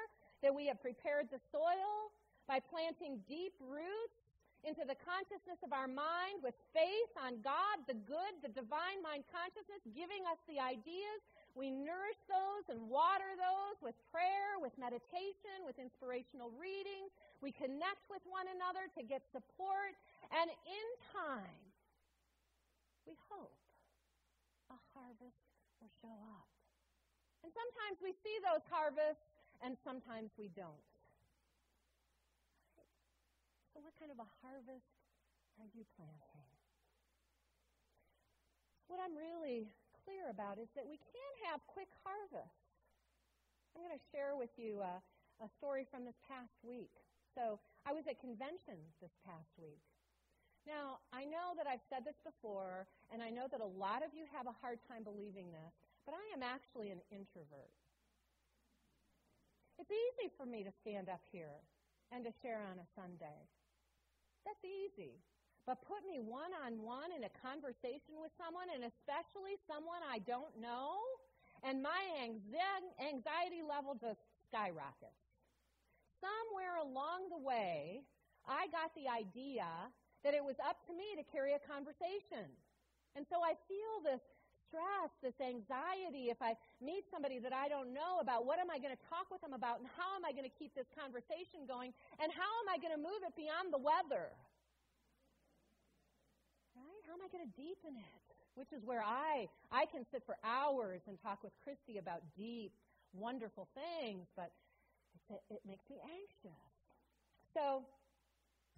that 0.47 0.54
we 0.54 0.70
have 0.70 0.78
prepared 0.78 1.26
the 1.35 1.42
soil 1.50 2.14
by 2.47 2.62
planting 2.62 3.18
deep 3.26 3.50
roots 3.59 4.14
into 4.62 4.87
the 4.87 4.94
consciousness 5.02 5.59
of 5.66 5.75
our 5.75 5.90
mind 5.90 6.38
with 6.38 6.54
faith 6.70 7.11
on 7.18 7.42
God, 7.42 7.82
the 7.90 7.99
good, 8.06 8.38
the 8.47 8.54
divine 8.54 9.02
mind 9.02 9.26
consciousness, 9.26 9.82
giving 9.90 10.23
us 10.30 10.38
the 10.47 10.62
ideas 10.62 11.18
we 11.59 11.66
nourish 11.66 12.23
those 12.30 12.70
and 12.70 12.78
water 12.87 13.35
those 13.35 13.75
with 13.82 13.99
prayer, 14.14 14.62
with 14.62 14.70
meditation, 14.78 15.66
with 15.66 15.82
inspirational 15.82 16.54
readings. 16.54 17.11
We 17.42 17.50
connect 17.50 18.06
with 18.06 18.23
one 18.30 18.47
another 18.54 18.87
to 18.94 19.02
get 19.02 19.26
support. 19.35 19.99
And 20.30 20.47
in 20.47 20.87
time, 21.11 21.59
we 23.02 23.18
hope 23.26 23.50
a 24.70 24.78
harvest 24.94 25.42
will 25.82 25.92
show 26.00 26.16
up. 26.38 26.48
And 27.42 27.50
sometimes 27.50 27.98
we 27.98 28.14
see 28.22 28.36
those 28.44 28.62
harvests, 28.70 29.26
and 29.60 29.74
sometimes 29.82 30.30
we 30.38 30.48
don't. 30.54 30.86
So, 33.72 33.82
what 33.82 33.94
kind 33.98 34.12
of 34.12 34.20
a 34.20 34.30
harvest 34.40 34.90
are 35.58 35.68
you 35.74 35.82
planting? 35.96 36.48
What 38.88 38.98
I'm 38.98 39.14
really 39.14 39.70
clear 40.02 40.30
about 40.30 40.58
is 40.58 40.66
that 40.74 40.84
we 40.84 40.98
can 40.98 41.32
have 41.48 41.62
quick 41.70 41.88
harvests. 42.02 42.66
I'm 43.72 43.86
going 43.86 43.94
to 43.94 44.06
share 44.10 44.34
with 44.34 44.50
you 44.58 44.82
a, 44.82 44.98
a 45.38 45.48
story 45.56 45.86
from 45.86 46.02
this 46.02 46.18
past 46.26 46.58
week. 46.66 46.90
So 47.38 47.62
I 47.86 47.94
was 47.94 48.04
at 48.10 48.18
convention 48.18 48.76
this 48.98 49.14
past 49.22 49.54
week. 49.62 49.80
Now, 50.66 51.00
I 51.12 51.24
know 51.24 51.56
that 51.56 51.66
I've 51.66 51.82
said 51.88 52.04
this 52.04 52.20
before, 52.22 52.86
and 53.10 53.22
I 53.22 53.30
know 53.30 53.48
that 53.50 53.60
a 53.60 53.72
lot 53.80 54.04
of 54.04 54.12
you 54.12 54.24
have 54.30 54.46
a 54.46 54.54
hard 54.60 54.78
time 54.86 55.02
believing 55.02 55.50
this, 55.50 55.72
but 56.04 56.14
I 56.14 56.24
am 56.36 56.44
actually 56.44 56.90
an 56.90 57.00
introvert. 57.10 57.74
It's 59.80 59.90
easy 59.90 60.28
for 60.36 60.44
me 60.44 60.62
to 60.62 60.72
stand 60.84 61.08
up 61.08 61.24
here 61.32 61.64
and 62.12 62.24
to 62.28 62.32
share 62.44 62.60
on 62.60 62.76
a 62.76 62.86
Sunday. 62.92 63.48
That's 64.44 64.60
easy. 64.64 65.16
But 65.64 65.80
put 65.84 66.04
me 66.04 66.20
one 66.20 66.52
on 66.64 66.84
one 66.84 67.12
in 67.16 67.24
a 67.24 67.32
conversation 67.40 68.20
with 68.20 68.32
someone, 68.36 68.68
and 68.72 68.84
especially 68.84 69.56
someone 69.64 70.04
I 70.04 70.20
don't 70.24 70.52
know, 70.60 71.00
and 71.64 71.80
my 71.80 72.00
anxiety 73.00 73.64
level 73.64 73.96
just 73.96 74.20
skyrockets. 74.48 75.20
Somewhere 76.20 76.76
along 76.80 77.28
the 77.32 77.40
way, 77.40 78.04
I 78.48 78.68
got 78.68 78.92
the 78.96 79.08
idea 79.08 79.68
that 80.24 80.34
it 80.34 80.44
was 80.44 80.56
up 80.60 80.84
to 80.86 80.92
me 80.92 81.16
to 81.16 81.24
carry 81.32 81.54
a 81.56 81.62
conversation. 81.64 82.48
And 83.16 83.26
so 83.26 83.42
I 83.42 83.56
feel 83.66 83.94
this 84.04 84.22
stress, 84.70 85.10
this 85.18 85.34
anxiety 85.42 86.30
if 86.30 86.38
I 86.38 86.54
meet 86.78 87.02
somebody 87.10 87.42
that 87.42 87.50
I 87.50 87.66
don't 87.66 87.90
know 87.90 88.22
about 88.22 88.46
what 88.46 88.62
am 88.62 88.70
I 88.70 88.78
going 88.78 88.94
to 88.94 89.02
talk 89.10 89.26
with 89.26 89.42
them 89.42 89.50
about 89.50 89.82
and 89.82 89.90
how 89.98 90.14
am 90.14 90.22
I 90.22 90.30
going 90.30 90.46
to 90.46 90.54
keep 90.54 90.70
this 90.78 90.86
conversation 90.94 91.66
going 91.66 91.90
and 92.22 92.30
how 92.30 92.50
am 92.62 92.70
I 92.70 92.78
going 92.78 92.94
to 92.94 93.02
move 93.02 93.18
it 93.26 93.34
beyond 93.34 93.74
the 93.74 93.82
weather? 93.82 94.30
Right? 96.78 97.02
How 97.10 97.18
am 97.18 97.22
I 97.26 97.28
going 97.34 97.42
to 97.42 97.54
deepen 97.58 97.98
it? 97.98 98.22
Which 98.54 98.70
is 98.70 98.86
where 98.86 99.02
I 99.02 99.50
I 99.74 99.90
can 99.90 100.06
sit 100.14 100.22
for 100.22 100.38
hours 100.46 101.02
and 101.10 101.18
talk 101.18 101.42
with 101.42 101.54
Christy 101.66 101.98
about 101.98 102.22
deep, 102.38 102.70
wonderful 103.14 103.66
things, 103.74 104.26
but 104.38 104.54
it, 105.30 105.42
it 105.50 105.62
makes 105.66 105.86
me 105.90 105.98
anxious. 106.02 106.62
So 107.54 107.82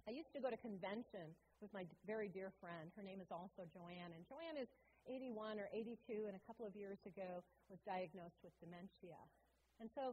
I 0.03 0.11
used 0.11 0.35
to 0.35 0.43
go 0.43 0.51
to 0.51 0.59
convention 0.59 1.31
with 1.63 1.71
my 1.71 1.87
very 2.03 2.27
dear 2.27 2.51
friend. 2.59 2.91
Her 2.91 3.03
name 3.03 3.23
is 3.23 3.31
also 3.31 3.63
Joanne, 3.71 4.11
and 4.11 4.27
Joanne 4.27 4.59
is 4.59 4.67
81 5.07 5.63
or 5.63 5.71
82, 5.71 6.27
and 6.27 6.35
a 6.35 6.43
couple 6.43 6.67
of 6.67 6.75
years 6.75 6.99
ago 7.07 7.39
was 7.71 7.79
diagnosed 7.87 8.39
with 8.43 8.51
dementia. 8.59 9.19
And 9.79 9.87
so 9.95 10.11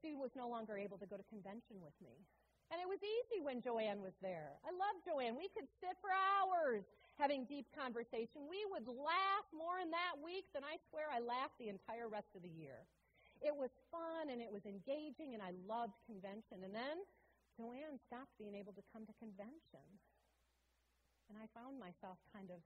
she 0.00 0.12
was 0.12 0.32
no 0.36 0.48
longer 0.48 0.76
able 0.76 1.00
to 1.00 1.08
go 1.08 1.16
to 1.16 1.24
convention 1.32 1.80
with 1.80 1.96
me. 2.04 2.20
And 2.68 2.78
it 2.78 2.86
was 2.86 3.00
easy 3.02 3.40
when 3.42 3.64
Joanne 3.64 4.04
was 4.04 4.14
there. 4.22 4.60
I 4.62 4.70
love 4.70 5.00
Joanne. 5.02 5.34
We 5.34 5.50
could 5.50 5.66
sit 5.82 5.96
for 5.98 6.12
hours 6.12 6.84
having 7.18 7.48
deep 7.48 7.66
conversation. 7.74 8.46
We 8.46 8.62
would 8.70 8.86
laugh 8.86 9.46
more 9.50 9.80
in 9.82 9.90
that 9.90 10.20
week 10.20 10.46
than 10.54 10.62
I 10.62 10.78
swear 10.92 11.10
I 11.10 11.18
laughed 11.18 11.58
the 11.58 11.72
entire 11.72 12.06
rest 12.06 12.30
of 12.36 12.44
the 12.44 12.52
year. 12.52 12.86
It 13.40 13.56
was 13.56 13.72
fun 13.88 14.28
and 14.30 14.44
it 14.44 14.52
was 14.52 14.68
engaging, 14.68 15.32
and 15.32 15.42
I 15.42 15.56
loved 15.64 15.96
convention. 16.04 16.62
And 16.62 16.76
then 16.76 17.00
Joanne 17.60 18.00
stopped 18.08 18.32
being 18.40 18.56
able 18.56 18.72
to 18.72 18.84
come 18.88 19.04
to 19.04 19.12
convention. 19.20 19.84
And 21.28 21.36
I 21.36 21.44
found 21.52 21.76
myself 21.76 22.16
kind 22.32 22.48
of 22.48 22.64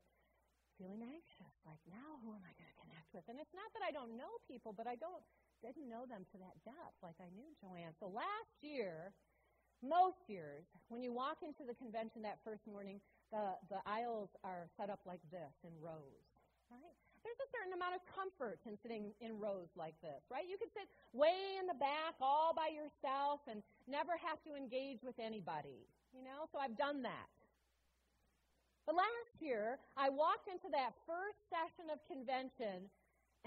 feeling 0.78 1.02
anxious, 1.02 1.54
like, 1.66 1.82
now 1.90 2.22
who 2.22 2.30
am 2.30 2.46
I 2.46 2.54
going 2.54 2.70
to 2.70 2.78
connect 2.78 3.10
with? 3.10 3.26
And 3.26 3.42
it's 3.42 3.52
not 3.52 3.66
that 3.74 3.82
I 3.82 3.90
don't 3.90 4.14
know 4.14 4.30
people, 4.46 4.70
but 4.70 4.86
I 4.86 4.94
don't 4.94 5.22
didn't 5.62 5.88
know 5.88 6.04
them 6.04 6.28
to 6.28 6.36
that 6.44 6.60
depth 6.60 6.98
like 7.00 7.16
I 7.24 7.32
knew 7.32 7.48
Joanne. 7.56 7.96
So 7.96 8.12
last 8.12 8.52
year, 8.60 9.16
most 9.80 10.28
years, 10.28 10.68
when 10.92 11.00
you 11.00 11.12
walk 11.12 11.40
into 11.40 11.64
the 11.64 11.72
convention 11.80 12.20
that 12.22 12.40
first 12.44 12.68
morning, 12.68 13.00
the, 13.32 13.56
the 13.72 13.80
aisles 13.88 14.28
are 14.44 14.68
set 14.76 14.92
up 14.92 15.00
like 15.08 15.24
this 15.32 15.56
in 15.64 15.72
rows, 15.80 16.28
right? 16.68 16.96
There's 17.24 17.40
a 17.40 17.50
certain 17.50 17.72
amount 17.72 17.96
of 17.96 18.04
comfort 18.04 18.60
in 18.68 18.76
sitting 18.84 19.16
in 19.24 19.40
rows 19.40 19.72
like 19.74 19.96
this, 20.04 20.20
right? 20.28 20.44
You 20.44 20.60
could 20.60 20.70
sit 20.76 20.84
way 21.16 21.56
in 21.56 21.64
the 21.66 21.74
back 21.80 22.20
all 22.20 22.52
by 22.52 22.68
yourself 22.68 23.40
and 23.48 23.64
never 23.88 24.14
have 24.20 24.44
to 24.44 24.52
engage 24.52 25.00
with 25.00 25.16
anybody, 25.16 25.88
you 26.12 26.20
know? 26.20 26.44
So 26.52 26.60
I've 26.60 26.76
done 26.76 27.00
that. 27.02 27.32
But 28.84 29.00
last 29.00 29.40
year, 29.40 29.80
I 29.96 30.12
walked 30.12 30.52
into 30.52 30.68
that 30.76 30.92
first 31.08 31.40
session 31.48 31.88
of 31.88 32.04
convention, 32.04 32.92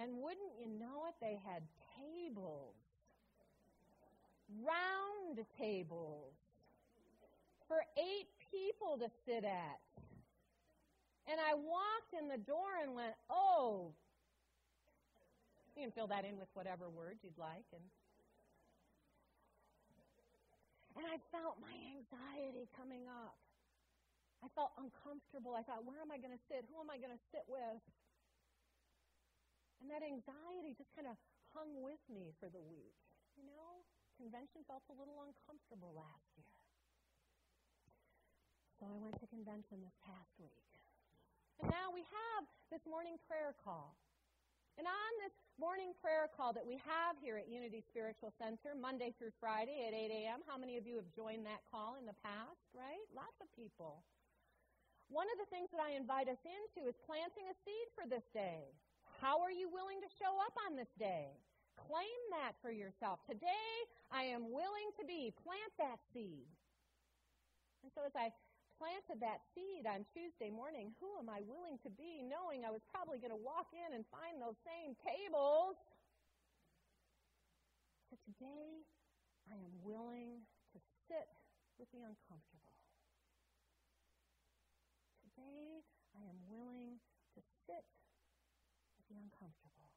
and 0.01 0.17
wouldn't 0.17 0.57
you 0.57 0.65
know 0.73 1.05
it, 1.05 1.13
they 1.21 1.37
had 1.45 1.61
tables 1.93 2.73
round 4.65 5.45
tables 5.59 6.33
for 7.67 7.83
eight 7.97 8.27
people 8.51 8.97
to 8.97 9.09
sit 9.25 9.43
at. 9.43 9.79
And 11.27 11.43
I 11.43 11.59
walked 11.59 12.15
in 12.15 12.31
the 12.31 12.39
door 12.39 12.79
and 12.79 12.95
went, 12.95 13.11
oh, 13.27 13.91
you 15.75 15.83
can 15.83 15.91
fill 15.91 16.07
that 16.07 16.23
in 16.23 16.39
with 16.39 16.47
whatever 16.55 16.87
words 16.87 17.19
you'd 17.19 17.35
like. 17.35 17.67
And, 17.75 17.83
and 20.95 21.03
I 21.03 21.19
felt 21.35 21.59
my 21.59 21.75
anxiety 21.99 22.71
coming 22.79 23.05
up. 23.11 23.35
I 24.39 24.47
felt 24.55 24.71
uncomfortable. 24.79 25.51
I 25.51 25.67
thought, 25.67 25.83
where 25.83 25.99
am 25.99 26.15
I 26.15 26.17
going 26.17 26.31
to 26.31 26.43
sit? 26.47 26.63
Who 26.71 26.79
am 26.79 26.87
I 26.87 26.95
going 26.95 27.11
to 27.11 27.23
sit 27.35 27.43
with? 27.51 27.83
And 29.83 29.91
that 29.91 30.01
anxiety 30.01 30.73
just 30.79 30.89
kind 30.95 31.11
of 31.11 31.19
hung 31.51 31.83
with 31.83 32.01
me 32.07 32.31
for 32.39 32.47
the 32.47 32.63
week. 32.71 32.95
You 33.35 33.45
know, 33.45 33.83
convention 34.15 34.63
felt 34.65 34.81
a 34.89 34.95
little 34.95 35.21
uncomfortable 35.27 35.93
last 35.93 36.31
year. 36.39 36.55
So 38.79 38.89
I 38.89 38.97
went 38.97 39.17
to 39.21 39.27
convention 39.29 39.81
this 39.81 39.97
past 40.05 40.33
week. 40.37 40.76
And 41.61 41.73
now 41.73 41.89
we 41.89 42.05
have 42.05 42.43
this 42.69 42.85
morning 42.85 43.17
prayer 43.25 43.57
call. 43.65 43.97
And 44.77 44.85
on 44.85 45.11
this 45.25 45.33
morning 45.57 45.89
prayer 45.97 46.29
call 46.29 46.53
that 46.53 46.61
we 46.61 46.77
have 46.85 47.17
here 47.17 47.41
at 47.41 47.49
Unity 47.49 47.81
Spiritual 47.81 48.29
Center, 48.37 48.77
Monday 48.77 49.09
through 49.17 49.33
Friday 49.41 49.89
at 49.89 49.93
8 49.97 50.13
a.m., 50.13 50.45
how 50.45 50.53
many 50.53 50.77
of 50.77 50.85
you 50.85 51.01
have 51.01 51.09
joined 51.17 51.49
that 51.49 51.65
call 51.73 51.97
in 51.97 52.05
the 52.05 52.13
past, 52.21 52.61
right? 52.77 53.01
Lots 53.09 53.33
of 53.41 53.49
people. 53.57 54.05
One 55.09 55.25
of 55.33 55.41
the 55.41 55.49
things 55.49 55.73
that 55.73 55.81
I 55.81 55.97
invite 55.97 56.29
us 56.29 56.37
into 56.45 56.85
is 56.85 56.93
planting 57.09 57.49
a 57.49 57.57
seed 57.65 57.87
for 57.97 58.05
this 58.05 58.29
day. 58.37 58.69
How 59.17 59.41
are 59.41 59.49
you 59.49 59.65
willing 59.65 59.97
to 60.05 60.09
show 60.21 60.37
up 60.45 60.53
on 60.69 60.77
this 60.77 60.93
day? 61.01 61.33
Claim 61.73 62.21
that 62.37 62.53
for 62.61 62.69
yourself. 62.69 63.17
Today, 63.25 63.73
I 64.13 64.29
am 64.29 64.53
willing 64.53 64.93
to 65.01 65.03
be. 65.09 65.33
Plant 65.41 65.73
that 65.81 65.97
seed. 66.13 66.45
And 67.81 67.89
so 67.97 68.05
as 68.05 68.13
I 68.13 68.29
planted 68.77 69.17
that 69.25 69.41
seed 69.57 69.89
on 69.89 70.05
Tuesday 70.13 70.53
morning, 70.53 70.93
who 71.01 71.09
am 71.17 71.27
I 71.27 71.41
willing 71.43 71.81
to 71.81 71.89
be, 71.89 72.21
knowing 72.21 72.61
I 72.63 72.71
was 72.71 72.85
probably 72.93 73.17
going 73.17 73.33
to 73.33 73.41
walk 73.41 73.73
in 73.73 73.97
and 73.97 74.05
find 74.13 74.37
those 74.37 74.57
same 74.61 74.93
tables? 75.01 75.77
So 78.07 78.15
today, 78.23 78.85
I 79.49 79.57
am 79.57 79.73
willing 79.81 80.45
to 80.73 80.77
sit 81.09 81.27
with 81.81 81.89
the 81.91 82.05
uncomfortable. 82.05 82.77
Today, 85.27 85.83
I 86.15 86.23
am 86.29 86.39
willing 86.47 87.01
to 87.35 87.39
sit 87.65 87.83
with 88.95 89.05
the 89.09 89.17
uncomfortable. 89.19 89.91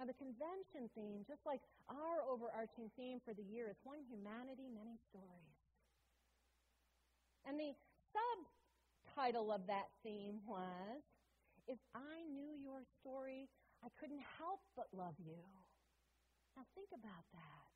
Now, 0.00 0.08
the 0.08 0.16
convention 0.16 0.88
theme, 0.96 1.28
just 1.28 1.44
like 1.44 1.60
our 1.92 2.24
overarching 2.24 2.88
theme 2.96 3.20
for 3.20 3.36
the 3.36 3.44
year, 3.44 3.68
is 3.68 3.76
one 3.84 4.00
humanity, 4.08 4.64
many 4.72 4.96
stories. 5.12 5.69
And 7.46 7.58
the 7.58 7.72
subtitle 8.12 9.52
of 9.52 9.66
that 9.66 9.88
theme 10.02 10.40
was 10.46 11.02
If 11.66 11.78
I 11.94 12.24
Knew 12.32 12.56
Your 12.60 12.82
Story, 13.00 13.48
I 13.84 13.88
Couldn't 13.98 14.22
Help 14.38 14.60
But 14.76 14.88
Love 14.92 15.16
You. 15.18 15.40
Now 16.56 16.64
think 16.74 16.92
about 16.92 17.24
that. 17.32 17.68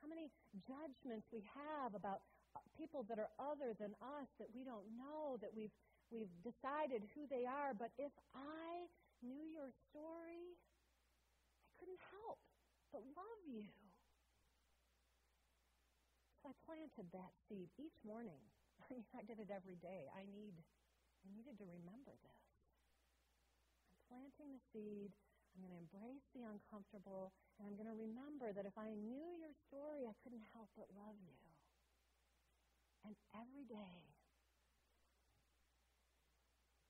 How 0.00 0.08
many 0.08 0.30
judgments 0.64 1.26
we 1.32 1.42
have 1.52 1.92
about 1.92 2.22
uh, 2.54 2.62
people 2.78 3.04
that 3.10 3.18
are 3.18 3.32
other 3.36 3.74
than 3.76 3.92
us 4.00 4.28
that 4.38 4.48
we 4.54 4.62
don't 4.62 4.86
know, 4.96 5.36
that 5.42 5.50
we've, 5.52 5.74
we've 6.08 6.32
decided 6.40 7.04
who 7.12 7.26
they 7.28 7.44
are. 7.44 7.74
But 7.74 7.90
if 7.98 8.12
I 8.32 8.86
knew 9.20 9.44
your 9.52 9.68
story, 9.90 10.56
I 10.56 11.70
couldn't 11.76 12.00
help 12.12 12.38
but 12.92 13.02
love 13.12 13.40
you. 13.44 13.85
I 16.46 16.54
planted 16.62 17.10
that 17.10 17.34
seed 17.50 17.66
each 17.74 17.98
morning. 18.06 18.38
I 18.86 18.94
mean, 18.94 19.02
I 19.18 19.26
did 19.26 19.42
it 19.42 19.50
every 19.50 19.74
day. 19.82 20.06
I 20.14 20.22
need 20.30 20.54
I 21.26 21.26
needed 21.34 21.58
to 21.58 21.66
remember 21.66 22.14
this. 22.22 22.46
I'm 23.90 23.98
planting 24.06 24.54
the 24.54 24.62
seed. 24.70 25.10
I'm 25.50 25.66
going 25.66 25.74
to 25.74 25.82
embrace 25.82 26.22
the 26.36 26.46
uncomfortable, 26.46 27.34
and 27.58 27.66
I'm 27.66 27.74
going 27.74 27.90
to 27.90 27.98
remember 27.98 28.52
that 28.54 28.68
if 28.68 28.76
I 28.78 28.94
knew 28.94 29.34
your 29.40 29.56
story, 29.66 30.06
I 30.06 30.14
couldn't 30.22 30.44
help 30.54 30.70
but 30.78 30.86
love 30.94 31.18
you. 31.18 31.40
And 33.02 33.16
every 33.34 33.64
day, 33.66 34.04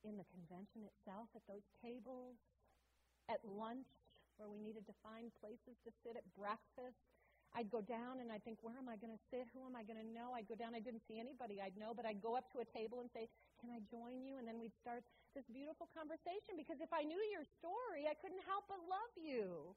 in 0.02 0.18
the 0.18 0.26
convention 0.28 0.84
itself, 0.84 1.30
at 1.32 1.46
those 1.48 1.64
tables, 1.80 2.36
at 3.30 3.40
lunch, 3.46 3.88
where 4.36 4.50
we 4.50 4.60
needed 4.60 4.84
to 4.90 4.96
find 5.00 5.32
places 5.40 5.80
to 5.86 5.94
sit 6.04 6.18
at 6.18 6.26
breakfast, 6.36 7.15
I'd 7.54 7.70
go 7.70 7.80
down 7.80 8.20
and 8.20 8.32
I'd 8.32 8.44
think, 8.44 8.58
where 8.60 8.76
am 8.76 8.88
I 8.90 8.96
going 8.96 9.14
to 9.14 9.22
sit? 9.30 9.46
Who 9.54 9.64
am 9.64 9.78
I 9.78 9.86
going 9.86 10.00
to 10.00 10.08
know? 10.10 10.34
I'd 10.34 10.48
go 10.50 10.58
down. 10.58 10.74
I 10.74 10.82
didn't 10.82 11.06
see 11.06 11.20
anybody 11.20 11.62
I'd 11.62 11.78
know, 11.78 11.94
but 11.94 12.04
I'd 12.04 12.20
go 12.20 12.36
up 12.36 12.50
to 12.52 12.60
a 12.60 12.68
table 12.68 13.00
and 13.00 13.08
say, 13.12 13.30
can 13.60 13.72
I 13.72 13.80
join 13.86 14.20
you? 14.20 14.36
And 14.36 14.44
then 14.44 14.58
we'd 14.58 14.76
start 14.76 15.06
this 15.32 15.46
beautiful 15.48 15.88
conversation 15.96 16.56
because 16.56 16.80
if 16.80 16.92
I 16.92 17.04
knew 17.04 17.20
your 17.32 17.44
story, 17.60 18.08
I 18.08 18.16
couldn't 18.18 18.42
help 18.44 18.68
but 18.68 18.80
love 18.88 19.12
you. 19.16 19.72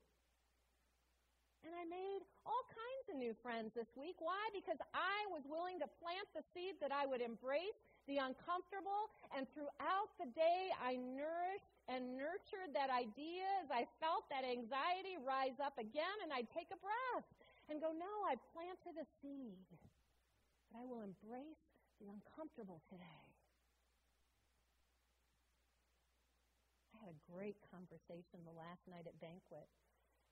And 1.67 1.75
I 1.75 1.83
made 1.83 2.23
all 2.47 2.63
kinds 2.71 3.05
of 3.11 3.15
new 3.19 3.35
friends 3.43 3.75
this 3.75 3.91
week. 3.99 4.15
Why? 4.23 4.39
Because 4.55 4.79
I 4.95 5.27
was 5.27 5.43
willing 5.43 5.75
to 5.83 5.91
plant 5.99 6.27
the 6.31 6.43
seed 6.55 6.79
that 6.79 6.95
I 6.95 7.03
would 7.03 7.19
embrace 7.19 7.75
the 8.07 8.23
uncomfortable, 8.23 9.11
and 9.37 9.45
throughout 9.53 10.09
the 10.17 10.25
day, 10.33 10.71
I 10.81 10.97
nourished 10.97 11.77
and 11.85 12.17
nurtured 12.17 12.73
that 12.73 12.89
idea 12.89 13.45
as 13.61 13.69
I 13.69 13.85
felt 14.01 14.25
that 14.33 14.41
anxiety 14.41 15.19
rise 15.21 15.59
up 15.61 15.77
again, 15.77 16.17
and 16.25 16.31
I'd 16.33 16.49
take 16.49 16.71
a 16.73 16.79
breath 16.79 17.27
and 17.69 17.77
go, 17.77 17.93
No, 17.93 18.13
I 18.25 18.35
planted 18.51 18.97
a 18.97 19.07
seed, 19.21 19.65
but 20.69 20.81
I 20.81 20.85
will 20.85 21.05
embrace 21.05 21.63
the 22.01 22.09
uncomfortable 22.09 22.81
today. 22.89 23.25
I 26.93 27.05
had 27.05 27.13
a 27.13 27.19
great 27.29 27.57
conversation 27.69 28.43
the 28.43 28.57
last 28.57 28.83
night 28.89 29.07
at 29.07 29.15
banquet 29.21 29.69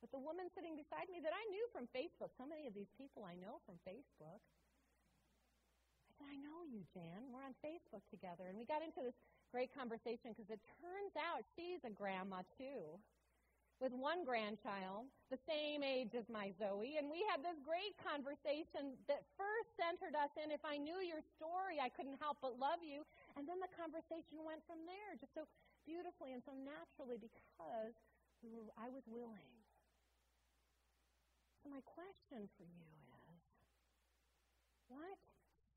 with 0.01 0.11
the 0.13 0.21
woman 0.21 0.49
sitting 0.53 0.77
beside 0.77 1.09
me 1.09 1.23
that 1.23 1.33
I 1.33 1.43
knew 1.49 1.65
from 1.73 1.89
Facebook. 1.89 2.33
So 2.37 2.45
many 2.45 2.69
of 2.69 2.73
these 2.77 2.91
people 2.99 3.25
I 3.25 3.33
know 3.39 3.63
from 3.65 3.81
Facebook. 3.81 4.41
I 6.05 6.11
said, 6.17 6.27
I 6.29 6.37
know 6.37 6.65
you, 6.69 6.85
Jan. 6.93 7.33
We're 7.33 7.45
on 7.45 7.57
Facebook 7.65 8.05
together. 8.13 8.45
And 8.49 8.57
we 8.57 8.65
got 8.65 8.85
into 8.85 9.01
this 9.01 9.17
great 9.49 9.73
conversation 9.73 10.35
because 10.35 10.51
it 10.53 10.61
turns 10.77 11.15
out 11.17 11.41
she's 11.57 11.81
a 11.87 11.93
grandma 11.93 12.45
too 12.59 12.99
with 13.77 13.93
one 13.93 14.25
grandchild, 14.25 15.05
the 15.29 15.37
same 15.45 15.85
age 15.85 16.17
as 16.17 16.25
my 16.33 16.49
Zoe, 16.57 16.97
and 16.97 17.05
we 17.09 17.21
had 17.29 17.45
this 17.45 17.57
great 17.61 17.93
conversation 18.01 18.97
that 19.05 19.21
first 19.37 19.69
centered 19.77 20.17
us 20.17 20.33
in 20.39 20.49
if 20.49 20.65
I 20.65 20.81
knew 20.81 20.97
your 21.05 21.21
story, 21.37 21.77
I 21.77 21.93
couldn't 21.93 22.17
help 22.17 22.41
but 22.41 22.57
love 22.57 22.81
you. 22.81 23.05
And 23.37 23.45
then 23.45 23.61
the 23.61 23.69
conversation 23.77 24.41
went 24.41 24.65
from 24.65 24.81
there 24.89 25.13
just 25.21 25.37
so 25.37 25.45
beautifully 25.85 26.33
and 26.33 26.41
so 26.41 26.57
naturally 26.57 27.21
because 27.21 27.93
I 28.81 28.89
was 28.89 29.05
willing. 29.05 29.53
So, 31.61 31.69
my 31.69 31.83
question 31.85 32.49
for 32.57 32.65
you 32.65 32.93
is 33.29 33.41
what 34.89 35.17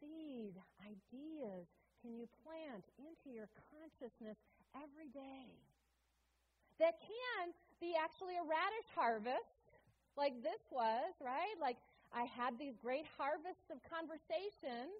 seed, 0.01 0.57
ideas 0.81 1.69
can 2.01 2.17
you 2.17 2.25
plant 2.47 2.85
into 2.97 3.29
your 3.29 3.53
consciousness 3.69 4.41
every 4.73 5.13
day? 5.13 5.53
that 6.81 6.97
can 7.05 7.53
be 7.81 7.97
actually 7.97 8.37
a 8.37 8.45
radish 8.45 8.89
harvest, 8.93 9.57
like 10.15 10.37
this 10.45 10.61
was, 10.69 11.17
right? 11.19 11.57
Like 11.57 11.81
I 12.13 12.29
had 12.29 12.61
these 12.61 12.77
great 12.79 13.09
harvests 13.17 13.73
of 13.73 13.81
conversation, 13.89 14.93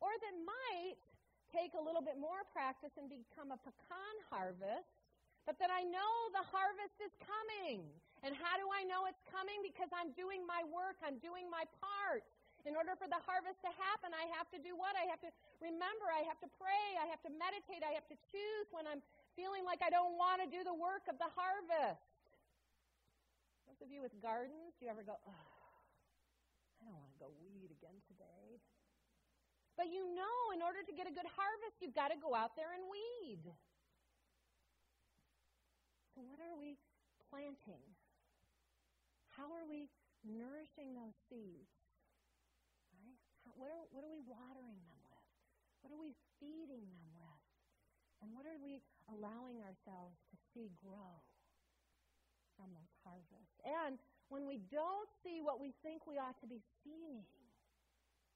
or 0.00 0.10
that 0.10 0.36
might 0.42 0.98
take 1.52 1.76
a 1.76 1.82
little 1.82 2.00
bit 2.00 2.16
more 2.16 2.42
practice 2.50 2.96
and 2.96 3.06
become 3.12 3.52
a 3.52 3.60
pecan 3.60 4.16
harvest, 4.32 4.88
but 5.44 5.60
that 5.60 5.68
I 5.68 5.84
know 5.84 6.10
the 6.32 6.46
harvest 6.48 6.96
is 7.04 7.12
coming. 7.20 7.84
And 8.22 8.32
how 8.38 8.54
do 8.54 8.70
I 8.70 8.86
know 8.86 9.10
it's 9.10 9.20
coming? 9.28 9.60
Because 9.60 9.90
I'm 9.90 10.14
doing 10.14 10.46
my 10.46 10.62
work, 10.70 10.96
I'm 11.02 11.18
doing 11.20 11.50
my 11.50 11.66
part. 11.82 12.24
In 12.62 12.78
order 12.78 12.94
for 12.94 13.10
the 13.10 13.18
harvest 13.26 13.58
to 13.66 13.70
happen, 13.74 14.14
I 14.14 14.30
have 14.38 14.46
to 14.54 14.58
do 14.62 14.78
what? 14.78 14.94
I 14.94 15.10
have 15.10 15.18
to 15.26 15.30
remember, 15.58 16.06
I 16.06 16.22
have 16.30 16.38
to 16.46 16.50
pray, 16.62 16.94
I 16.94 17.10
have 17.10 17.18
to 17.26 17.32
meditate, 17.34 17.82
I 17.82 17.90
have 17.98 18.06
to 18.06 18.14
choose 18.30 18.70
when 18.70 18.86
I'm 18.86 19.02
feeling 19.34 19.64
like 19.64 19.80
I 19.80 19.90
don't 19.90 20.16
want 20.16 20.44
to 20.44 20.48
do 20.48 20.64
the 20.64 20.74
work 20.74 21.08
of 21.08 21.16
the 21.16 21.30
harvest. 21.32 22.02
Those 23.68 23.80
of 23.84 23.88
you 23.88 24.04
with 24.04 24.12
gardens, 24.20 24.76
do 24.76 24.84
you 24.84 24.92
ever 24.92 25.02
go, 25.02 25.16
oh, 25.16 25.48
I 26.78 26.84
don't 26.84 26.96
want 26.96 27.08
to 27.12 27.20
go 27.20 27.30
weed 27.40 27.72
again 27.72 27.96
today? 28.04 28.60
But 29.76 29.88
you 29.88 30.04
know, 30.12 30.52
in 30.52 30.60
order 30.60 30.84
to 30.84 30.92
get 30.92 31.08
a 31.08 31.14
good 31.14 31.28
harvest, 31.32 31.80
you've 31.80 31.96
got 31.96 32.12
to 32.12 32.18
go 32.20 32.36
out 32.36 32.52
there 32.54 32.76
and 32.76 32.84
weed. 32.86 33.40
So, 36.12 36.20
what 36.20 36.36
are 36.44 36.52
we 36.60 36.76
planting? 37.32 37.80
How 39.32 39.48
are 39.48 39.64
we 39.64 39.88
nourishing 40.20 40.92
those 40.92 41.16
seeds? 41.32 41.72
Right? 42.92 43.16
How, 43.48 43.56
what, 43.56 43.72
are, 43.72 43.80
what 43.96 44.04
are 44.04 44.12
we 44.12 44.20
watering 44.28 44.76
them 44.76 45.00
with? 45.08 45.24
What 45.80 45.90
are 45.96 46.00
we 46.00 46.12
feeding 46.36 46.84
them? 46.84 47.11
And 48.22 48.30
what 48.30 48.46
are 48.46 48.58
we 48.62 48.78
allowing 49.10 49.58
ourselves 49.66 50.14
to 50.30 50.34
see 50.54 50.70
grow 50.78 51.18
from 52.54 52.70
those 52.70 52.94
harvests? 53.02 53.58
And 53.66 53.98
when 54.30 54.46
we 54.46 54.62
don't 54.70 55.10
see 55.26 55.42
what 55.42 55.58
we 55.58 55.74
think 55.82 56.06
we 56.06 56.22
ought 56.22 56.38
to 56.38 56.46
be 56.46 56.62
seeing, 56.86 57.26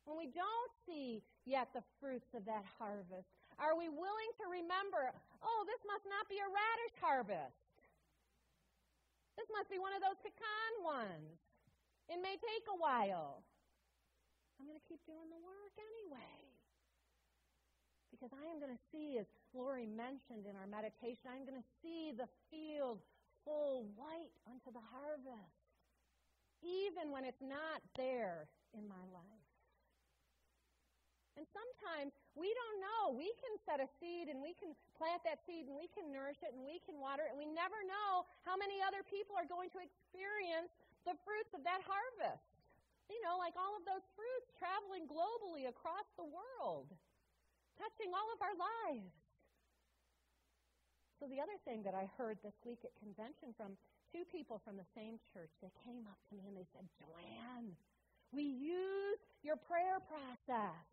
when 0.02 0.18
we 0.18 0.26
don't 0.34 0.72
see 0.82 1.22
yet 1.46 1.70
the 1.70 1.86
fruits 2.02 2.34
of 2.34 2.42
that 2.50 2.66
harvest, 2.78 3.30
are 3.62 3.78
we 3.78 3.86
willing 3.86 4.30
to 4.42 4.50
remember, 4.50 5.14
oh, 5.42 5.60
this 5.70 5.82
must 5.86 6.04
not 6.10 6.26
be 6.26 6.42
a 6.42 6.50
radish 6.50 6.94
harvest? 6.98 7.62
This 9.38 9.46
must 9.54 9.70
be 9.70 9.78
one 9.78 9.94
of 9.94 10.02
those 10.02 10.18
pecan 10.18 10.72
ones. 10.82 11.38
It 12.10 12.18
may 12.22 12.38
take 12.38 12.66
a 12.70 12.78
while. 12.78 13.42
I'm 14.58 14.66
going 14.66 14.78
to 14.78 14.88
keep 14.88 15.02
doing 15.06 15.28
the 15.30 15.42
work 15.42 15.74
anyway. 15.78 16.45
Because 18.16 18.32
I 18.32 18.48
am 18.48 18.56
going 18.56 18.72
to 18.72 18.84
see, 18.88 19.20
as 19.20 19.28
Lori 19.52 19.84
mentioned 19.84 20.48
in 20.48 20.56
our 20.56 20.64
meditation, 20.64 21.28
I'm 21.28 21.44
going 21.44 21.60
to 21.60 21.70
see 21.84 22.16
the 22.16 22.24
field 22.48 23.04
full 23.44 23.84
white 23.92 24.32
unto 24.48 24.72
the 24.72 24.80
harvest, 24.88 25.60
even 26.64 27.12
when 27.12 27.28
it's 27.28 27.44
not 27.44 27.84
there 27.92 28.48
in 28.72 28.88
my 28.88 29.04
life. 29.12 29.52
And 31.36 31.44
sometimes 31.52 32.16
we 32.32 32.48
don't 32.48 32.78
know. 32.80 33.02
We 33.12 33.28
can 33.36 33.60
set 33.68 33.84
a 33.84 33.88
seed 34.00 34.32
and 34.32 34.40
we 34.40 34.56
can 34.56 34.72
plant 34.96 35.20
that 35.28 35.44
seed 35.44 35.68
and 35.68 35.76
we 35.76 35.92
can 35.92 36.08
nourish 36.08 36.40
it 36.40 36.56
and 36.56 36.64
we 36.64 36.80
can 36.88 36.96
water 36.96 37.28
it, 37.28 37.36
and 37.36 37.38
we 37.38 37.44
never 37.44 37.76
know 37.84 38.24
how 38.48 38.56
many 38.56 38.80
other 38.80 39.04
people 39.04 39.36
are 39.36 39.44
going 39.44 39.68
to 39.76 39.84
experience 39.84 40.72
the 41.04 41.12
fruits 41.28 41.52
of 41.52 41.60
that 41.68 41.84
harvest. 41.84 42.48
You 43.12 43.20
know, 43.20 43.36
like 43.36 43.54
all 43.60 43.76
of 43.76 43.84
those 43.84 44.02
fruits 44.16 44.48
traveling 44.56 45.04
globally 45.04 45.68
across 45.68 46.08
the 46.16 46.24
world, 46.24 46.88
touching 47.76 48.12
all 48.12 48.28
of 48.32 48.40
our 48.40 48.56
lives. 48.56 49.14
So, 51.20 51.24
the 51.24 51.40
other 51.40 51.56
thing 51.64 51.80
that 51.88 51.96
I 51.96 52.08
heard 52.20 52.36
this 52.44 52.56
week 52.64 52.84
at 52.84 52.92
convention 53.00 53.56
from 53.56 53.80
two 54.12 54.28
people 54.28 54.60
from 54.60 54.76
the 54.76 54.88
same 54.92 55.16
church, 55.32 55.48
they 55.64 55.72
came 55.80 56.04
up 56.04 56.20
to 56.28 56.36
me 56.36 56.44
and 56.44 56.56
they 56.56 56.68
said, 56.76 56.84
Joanne, 57.00 57.72
we 58.36 58.44
use 58.44 59.20
your 59.40 59.56
prayer 59.56 59.96
process. 60.04 60.84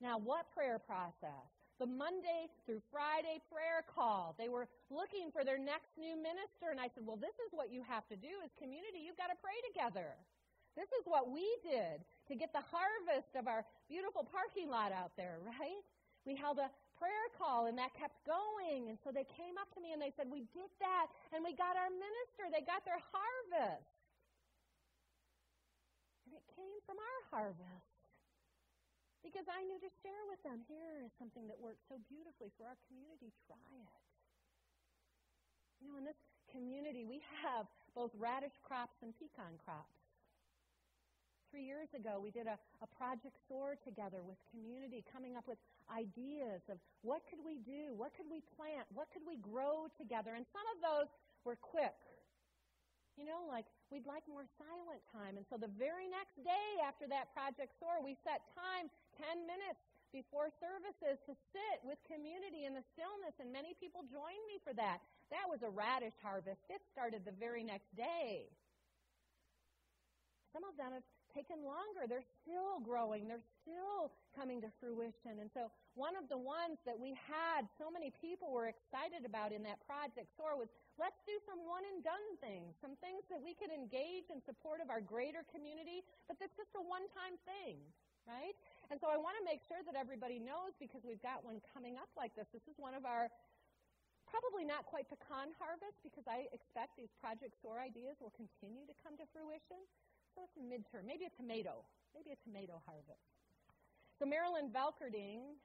Now, 0.00 0.16
what 0.16 0.48
prayer 0.56 0.80
process? 0.80 1.44
The 1.76 1.90
Monday 1.90 2.48
through 2.64 2.80
Friday 2.88 3.42
prayer 3.50 3.84
call. 3.84 4.32
They 4.38 4.48
were 4.48 4.70
looking 4.88 5.28
for 5.34 5.44
their 5.44 5.58
next 5.58 5.92
new 5.98 6.14
minister, 6.16 6.70
and 6.70 6.78
I 6.78 6.88
said, 6.94 7.04
Well, 7.04 7.20
this 7.20 7.34
is 7.44 7.50
what 7.52 7.68
you 7.68 7.82
have 7.84 8.06
to 8.08 8.16
do 8.16 8.30
as 8.46 8.50
community. 8.56 9.02
You've 9.04 9.20
got 9.20 9.28
to 9.28 9.38
pray 9.42 9.58
together. 9.68 10.14
This 10.74 10.90
is 10.98 11.06
what 11.06 11.30
we 11.30 11.44
did 11.62 12.02
to 12.30 12.34
get 12.34 12.50
the 12.52 12.64
harvest 12.72 13.34
of 13.38 13.46
our 13.46 13.66
beautiful 13.88 14.26
parking 14.26 14.70
lot 14.70 14.90
out 14.90 15.12
there, 15.16 15.38
right? 15.46 15.82
We 16.24 16.34
held 16.34 16.56
a 16.56 16.72
prayer 16.96 17.28
call, 17.36 17.68
and 17.68 17.76
that 17.76 17.92
kept 17.92 18.16
going. 18.24 18.88
And 18.88 18.96
so 19.04 19.12
they 19.12 19.28
came 19.36 19.60
up 19.60 19.68
to 19.76 19.80
me 19.80 19.92
and 19.92 20.00
they 20.00 20.12
said, 20.16 20.28
We 20.28 20.48
did 20.56 20.72
that, 20.80 21.12
and 21.36 21.44
we 21.44 21.52
got 21.52 21.76
our 21.76 21.92
minister. 21.92 22.48
They 22.48 22.64
got 22.64 22.84
their 22.88 23.00
harvest. 23.12 23.92
And 26.24 26.32
it 26.32 26.44
came 26.56 26.78
from 26.88 26.96
our 26.96 27.20
harvest 27.28 27.94
because 29.24 29.48
I 29.48 29.64
knew 29.64 29.80
to 29.80 29.90
share 30.04 30.24
with 30.28 30.38
them 30.44 30.60
here 30.68 31.00
is 31.00 31.10
something 31.16 31.48
that 31.48 31.56
works 31.56 31.80
so 31.88 31.96
beautifully 32.12 32.52
for 32.60 32.68
our 32.68 32.76
community. 32.86 33.32
Try 33.48 33.56
it. 33.72 34.00
You 35.80 35.90
know, 35.90 35.96
in 35.96 36.04
this 36.04 36.20
community, 36.52 37.08
we 37.08 37.24
have 37.42 37.66
both 37.96 38.12
radish 38.14 38.54
crops 38.62 39.00
and 39.00 39.16
pecan 39.16 39.56
crops. 39.64 39.90
Three 41.50 41.64
years 41.64 41.88
ago, 41.96 42.20
we 42.20 42.30
did 42.30 42.46
a, 42.46 42.60
a 42.84 42.88
project 42.94 43.34
soar 43.48 43.74
together 43.80 44.20
with 44.22 44.36
community, 44.52 45.02
coming 45.08 45.34
up 45.34 45.48
with 45.48 45.58
ideas 45.92 46.64
of 46.70 46.78
what 47.02 47.24
could 47.28 47.42
we 47.44 47.60
do, 47.62 47.92
what 47.94 48.16
could 48.16 48.28
we 48.30 48.40
plant, 48.56 48.88
what 48.92 49.12
could 49.12 49.24
we 49.24 49.36
grow 49.40 49.88
together. 49.96 50.32
And 50.34 50.44
some 50.52 50.64
of 50.74 50.78
those 50.80 51.08
were 51.44 51.56
quick. 51.56 51.96
You 53.14 53.28
know, 53.30 53.46
like 53.46 53.68
we'd 53.94 54.08
like 54.10 54.26
more 54.26 54.42
silent 54.58 54.98
time. 55.14 55.38
And 55.38 55.46
so 55.46 55.54
the 55.54 55.70
very 55.78 56.10
next 56.10 56.34
day 56.42 56.82
after 56.82 57.06
that 57.14 57.30
project 57.30 57.78
soar, 57.78 58.02
we 58.02 58.18
set 58.26 58.42
time 58.58 58.90
10 59.22 59.46
minutes 59.46 59.78
before 60.10 60.50
services 60.62 61.18
to 61.26 61.34
sit 61.54 61.76
with 61.82 61.98
community 62.06 62.66
in 62.66 62.74
the 62.74 62.86
stillness, 62.94 63.34
and 63.42 63.50
many 63.50 63.74
people 63.82 64.06
joined 64.06 64.46
me 64.46 64.62
for 64.62 64.70
that. 64.78 65.02
That 65.34 65.50
was 65.50 65.62
a 65.66 65.70
radish 65.70 66.14
harvest. 66.22 66.62
It 66.70 66.82
started 66.94 67.26
the 67.26 67.34
very 67.34 67.66
next 67.66 67.90
day. 67.98 68.46
Some 70.54 70.62
of 70.62 70.78
them 70.78 70.94
have 70.94 71.02
taken 71.34 71.66
longer. 71.66 72.06
They're 72.06 72.24
still 72.46 72.78
growing. 72.80 73.26
They're 73.26 73.44
still 73.60 74.14
coming 74.32 74.62
to 74.62 74.70
fruition. 74.78 75.42
And 75.42 75.50
so 75.50 75.68
one 75.98 76.14
of 76.14 76.30
the 76.30 76.38
ones 76.38 76.78
that 76.86 76.94
we 76.94 77.18
had 77.18 77.66
so 77.76 77.90
many 77.90 78.14
people 78.22 78.54
were 78.54 78.70
excited 78.70 79.26
about 79.26 79.50
in 79.50 79.66
that 79.66 79.82
project 79.82 80.30
SOAR 80.38 80.54
was 80.54 80.70
let's 80.96 81.18
do 81.26 81.34
some 81.42 81.66
one 81.66 81.82
and 81.90 82.06
done 82.06 82.26
things, 82.38 82.78
some 82.78 82.94
things 83.02 83.26
that 83.28 83.42
we 83.42 83.58
could 83.58 83.74
engage 83.74 84.30
in 84.30 84.38
support 84.46 84.78
of 84.78 84.88
our 84.88 85.02
greater 85.02 85.42
community, 85.50 86.06
but 86.30 86.38
that's 86.38 86.54
just 86.54 86.70
a 86.78 86.82
one 86.82 87.04
time 87.10 87.34
thing, 87.42 87.82
right? 88.24 88.54
And 88.94 89.02
so 89.02 89.10
I 89.10 89.18
want 89.18 89.34
to 89.42 89.44
make 89.44 89.60
sure 89.66 89.82
that 89.82 89.98
everybody 89.98 90.38
knows 90.38 90.72
because 90.78 91.02
we've 91.02 91.22
got 91.22 91.42
one 91.42 91.58
coming 91.74 91.98
up 91.98 92.10
like 92.14 92.32
this. 92.38 92.46
This 92.54 92.64
is 92.70 92.78
one 92.78 92.94
of 92.94 93.02
our 93.02 93.26
probably 94.34 94.66
not 94.66 94.82
quite 94.90 95.06
pecan 95.06 95.54
harvest 95.62 95.94
because 96.02 96.26
I 96.26 96.50
expect 96.50 96.98
these 96.98 97.12
Project 97.22 97.54
SOAR 97.62 97.78
ideas 97.78 98.18
will 98.18 98.34
continue 98.34 98.82
to 98.82 98.94
come 98.98 99.14
to 99.22 99.26
fruition. 99.30 99.78
So 100.34 100.42
it's 100.42 100.58
midterm, 100.58 101.06
maybe 101.06 101.30
a 101.30 101.34
tomato, 101.38 101.86
maybe 102.10 102.34
a 102.34 102.40
tomato 102.42 102.82
harvest. 102.82 103.22
So 104.18 104.26
Marilyn 104.26 104.74
Velkerding 104.74 105.58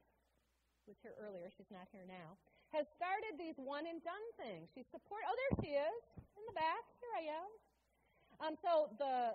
was 0.86 0.98
here 1.02 1.18
earlier, 1.18 1.50
she's 1.50 1.70
not 1.74 1.90
here 1.90 2.06
now, 2.06 2.38
has 2.70 2.86
started 2.94 3.34
these 3.42 3.58
one 3.58 3.90
and 3.90 3.98
done 4.06 4.26
things. 4.38 4.70
She 4.78 4.86
support 4.94 5.26
oh 5.26 5.34
there 5.34 5.54
she 5.66 5.74
is 5.74 6.02
in 6.38 6.44
the 6.46 6.54
back. 6.54 6.86
Here 7.02 7.14
I 7.18 7.24
am. 7.34 7.50
Um, 8.40 8.54
so 8.62 8.94
the 9.02 9.34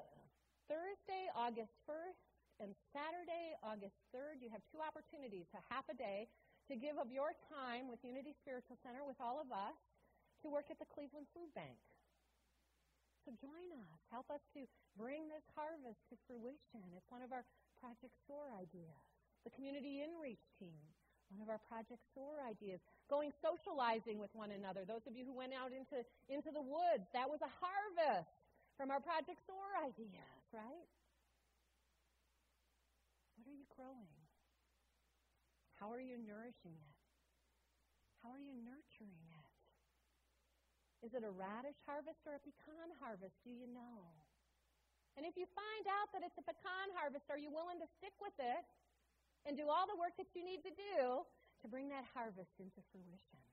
Thursday, 0.71 1.29
August 1.35 1.75
1st, 1.85 2.25
and 2.63 2.71
Saturday, 2.95 3.59
August 3.67 3.99
3rd, 4.15 4.39
you 4.39 4.49
have 4.55 4.63
two 4.71 4.79
opportunities, 4.79 5.51
a 5.59 5.63
half 5.67 5.85
a 5.91 5.97
day, 5.99 6.31
to 6.71 6.79
give 6.79 6.97
of 6.97 7.11
your 7.11 7.35
time 7.51 7.91
with 7.91 7.99
Unity 8.07 8.33
Spiritual 8.39 8.79
Center, 8.81 9.03
with 9.03 9.19
all 9.19 9.43
of 9.43 9.51
us, 9.51 9.77
to 10.41 10.49
work 10.49 10.71
at 10.71 10.79
the 10.79 10.89
Cleveland 10.89 11.27
Food 11.35 11.51
Bank. 11.53 11.77
So 13.25 13.33
join 13.41 13.73
us. 13.73 14.01
Help 14.13 14.29
us 14.29 14.45
to 14.53 14.69
bring 15.01 15.33
this 15.33 15.45
harvest 15.57 15.97
to 16.13 16.15
fruition. 16.29 16.85
It's 16.93 17.09
one 17.09 17.25
of 17.25 17.33
our 17.33 17.45
Project 17.81 18.13
SOAR 18.29 18.53
ideas. 18.61 19.01
The 19.49 19.53
Community 19.57 20.05
InReach 20.05 20.45
team, 20.61 20.85
one 21.33 21.41
of 21.41 21.49
our 21.49 21.61
Project 21.65 22.05
SOAR 22.13 22.45
ideas. 22.45 22.85
Going 23.09 23.33
socializing 23.41 24.21
with 24.21 24.29
one 24.37 24.53
another. 24.53 24.85
Those 24.85 25.09
of 25.09 25.17
you 25.17 25.25
who 25.25 25.33
went 25.33 25.57
out 25.57 25.73
into, 25.73 26.05
into 26.29 26.53
the 26.53 26.61
woods, 26.61 27.09
that 27.17 27.25
was 27.25 27.41
a 27.41 27.49
harvest 27.61 28.29
from 28.77 28.93
our 28.93 29.01
Project 29.01 29.41
SOAR 29.49 29.73
ideas, 29.81 30.45
right? 30.53 30.89
What 33.41 33.49
are 33.49 33.57
you 33.57 33.69
growing? 33.73 34.21
How 35.81 35.89
are 35.89 36.01
you 36.01 36.21
nourishing 36.21 36.77
it? 36.77 36.97
How 38.21 38.33
are 38.37 38.41
you 38.41 38.53
nurturing 38.65 39.25
it? 39.33 39.34
Is 41.05 41.13
it 41.13 41.21
a 41.21 41.29
radish 41.29 41.77
harvest 41.85 42.25
or 42.25 42.33
a 42.33 42.41
pecan 42.41 42.89
harvest? 42.97 43.37
Do 43.45 43.53
you 43.53 43.69
know? 43.69 44.01
And 45.21 45.29
if 45.29 45.37
you 45.37 45.45
find 45.53 45.85
out 46.01 46.09
that 46.17 46.25
it's 46.25 46.41
a 46.41 46.47
pecan 46.49 46.89
harvest, 46.97 47.29
are 47.29 47.37
you 47.37 47.53
willing 47.53 47.77
to 47.85 47.89
stick 48.01 48.17
with 48.19 48.35
it 48.41 48.65
and 49.45 49.53
do 49.55 49.69
all 49.69 49.85
the 49.85 50.01
work 50.01 50.17
that 50.17 50.33
you 50.33 50.41
need 50.41 50.65
to 50.65 50.73
do 50.73 51.23
to 51.61 51.67
bring 51.69 51.93
that 51.93 52.09
harvest 52.17 52.57
into 52.57 52.81
fruition? 52.89 53.45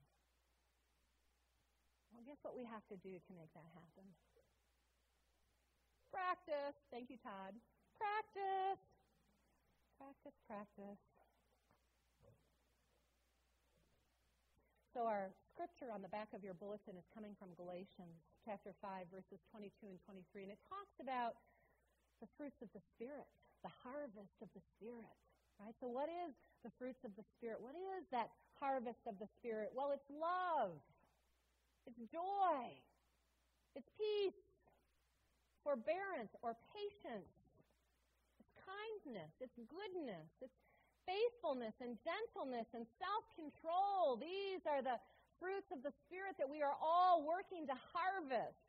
Well, 2.10 2.24
guess 2.24 2.40
what 2.40 2.56
we 2.56 2.64
have 2.64 2.82
to 2.88 2.96
do 2.98 3.20
to 3.20 3.32
make 3.36 3.52
that 3.52 3.68
happen? 3.76 4.08
Practice. 6.08 6.80
Thank 6.88 7.12
you, 7.12 7.20
Todd. 7.20 7.52
Practice 8.00 8.80
practice, 10.02 10.34
practice. 10.46 10.98
So 14.92 15.06
our 15.06 15.30
scripture 15.52 15.92
on 15.92 16.00
the 16.00 16.08
back 16.08 16.32
of 16.32 16.40
your 16.40 16.56
bulletin 16.56 16.96
is 16.96 17.04
coming 17.12 17.36
from 17.36 17.52
Galatians 17.60 18.24
chapter 18.40 18.72
5 18.80 19.12
verses 19.12 19.36
22 19.52 19.84
and 19.84 20.00
23 20.08 20.48
and 20.48 20.52
it 20.56 20.62
talks 20.64 20.96
about 20.96 21.36
the 22.24 22.28
fruits 22.40 22.56
of 22.64 22.72
the 22.72 22.80
spirit, 22.96 23.28
the 23.60 23.74
harvest 23.84 24.38
of 24.40 24.48
the 24.56 24.64
spirit. 24.72 25.12
Right? 25.60 25.76
So 25.76 25.92
what 25.92 26.08
is 26.08 26.32
the 26.64 26.72
fruits 26.80 27.04
of 27.04 27.12
the 27.20 27.26
spirit? 27.36 27.60
What 27.60 27.76
is 27.76 28.08
that 28.14 28.32
harvest 28.56 29.04
of 29.04 29.20
the 29.20 29.28
spirit? 29.36 29.74
Well, 29.76 29.92
it's 29.92 30.08
love. 30.08 30.80
It's 31.84 32.00
joy. 32.08 32.72
It's 33.76 33.90
peace, 33.98 34.40
forbearance 35.60 36.32
or 36.40 36.56
patience, 36.72 37.28
It's 38.40 38.52
kindness, 38.62 39.32
it's 39.40 39.56
goodness, 39.68 40.28
it's 40.40 40.58
faithfulness 41.04 41.74
and 41.82 41.98
gentleness 42.06 42.68
and 42.72 42.86
self 43.00 43.24
control. 43.34 44.16
These 44.20 44.62
are 44.68 44.82
the 44.84 45.00
fruits 45.42 45.74
of 45.74 45.82
the 45.82 45.90
Spirit 46.06 46.38
that 46.38 46.46
we 46.46 46.62
are 46.62 46.78
all 46.78 47.26
working 47.26 47.66
to 47.66 47.74
harvest. 47.90 48.62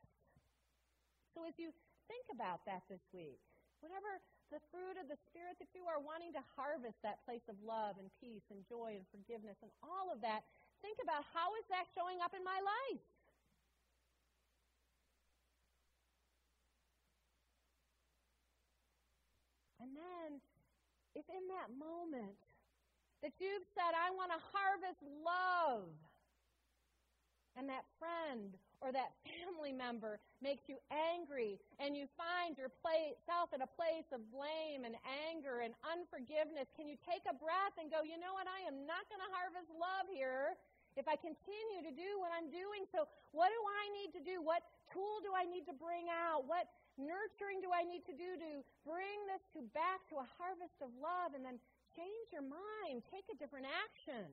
So 1.37 1.45
as 1.45 1.53
you 1.61 1.69
think 2.09 2.25
about 2.33 2.65
that 2.65 2.81
this 2.89 3.05
week, 3.13 3.37
whatever 3.85 4.17
the 4.49 4.57
fruit 4.73 4.97
of 4.97 5.05
the 5.05 5.17
Spirit 5.29 5.61
that 5.61 5.69
you 5.77 5.85
are 5.85 6.01
wanting 6.01 6.33
to 6.33 6.41
harvest, 6.57 6.97
that 7.05 7.21
place 7.29 7.45
of 7.45 7.57
love 7.61 8.01
and 8.01 8.09
peace 8.17 8.45
and 8.49 8.65
joy 8.65 8.97
and 8.97 9.05
forgiveness 9.13 9.61
and 9.61 9.69
all 9.85 10.09
of 10.09 10.17
that, 10.25 10.41
think 10.81 10.97
about 10.97 11.21
how 11.29 11.53
is 11.61 11.65
that 11.69 11.85
showing 11.93 12.17
up 12.25 12.33
in 12.33 12.41
my 12.41 12.57
life? 12.57 13.05
And 19.77 19.93
then, 19.93 20.41
if 21.13 21.25
in 21.29 21.43
that 21.53 21.69
moment 21.75 22.39
that 23.21 23.35
you've 23.37 23.67
said, 23.77 23.93
I 23.93 24.09
want 24.15 24.31
to 24.31 24.39
harvest 24.51 25.01
love, 25.21 25.91
and 27.57 27.69
that 27.69 27.85
friend 28.01 28.53
or 28.81 28.91
that 28.91 29.15
family 29.25 29.71
member 29.71 30.19
makes 30.43 30.67
you 30.67 30.77
angry 30.91 31.57
and 31.79 31.95
you 31.95 32.05
find 32.19 32.57
yourself 32.59 33.53
in 33.55 33.63
a 33.63 33.69
place 33.79 34.07
of 34.11 34.19
blame 34.33 34.83
and 34.83 34.97
anger 35.29 35.63
and 35.63 35.71
unforgiveness, 35.87 36.67
can 36.75 36.89
you 36.89 36.99
take 37.07 37.23
a 37.29 37.35
breath 37.35 37.75
and 37.79 37.87
go, 37.87 38.03
you 38.03 38.19
know 38.19 38.35
what, 38.35 38.49
I 38.49 38.67
am 38.67 38.83
not 38.83 39.07
going 39.07 39.23
to 39.23 39.31
harvest 39.31 39.71
love 39.73 40.09
here 40.11 40.59
if 40.93 41.09
I 41.09 41.17
continue 41.17 41.81
to 41.81 41.93
do 41.93 42.21
what 42.21 42.29
I'm 42.29 42.53
doing. 42.53 42.85
So, 42.93 43.09
what 43.33 43.49
do 43.49 43.57
I 43.57 43.83
need 43.97 44.13
to 44.13 44.21
do? 44.21 44.45
What 44.45 44.61
tool 44.93 45.25
do 45.25 45.33
I 45.33 45.41
need 45.41 45.65
to 45.65 45.73
bring 45.73 46.05
out? 46.09 46.45
What 46.45 46.69
nurturing 47.01 47.65
do 47.65 47.73
I 47.73 47.81
need 47.81 48.05
to 48.05 48.13
do 48.13 48.37
to 48.37 48.49
bring 48.85 49.17
this 49.25 49.41
to 49.57 49.65
back 49.73 50.05
to 50.13 50.21
a 50.21 50.27
harvest 50.37 50.77
of 50.85 50.93
love 51.01 51.33
and 51.33 51.41
then 51.41 51.57
change 51.97 52.29
your 52.29 52.45
mind, 52.45 53.01
take 53.09 53.25
a 53.33 53.37
different 53.37 53.65
action 53.69 54.29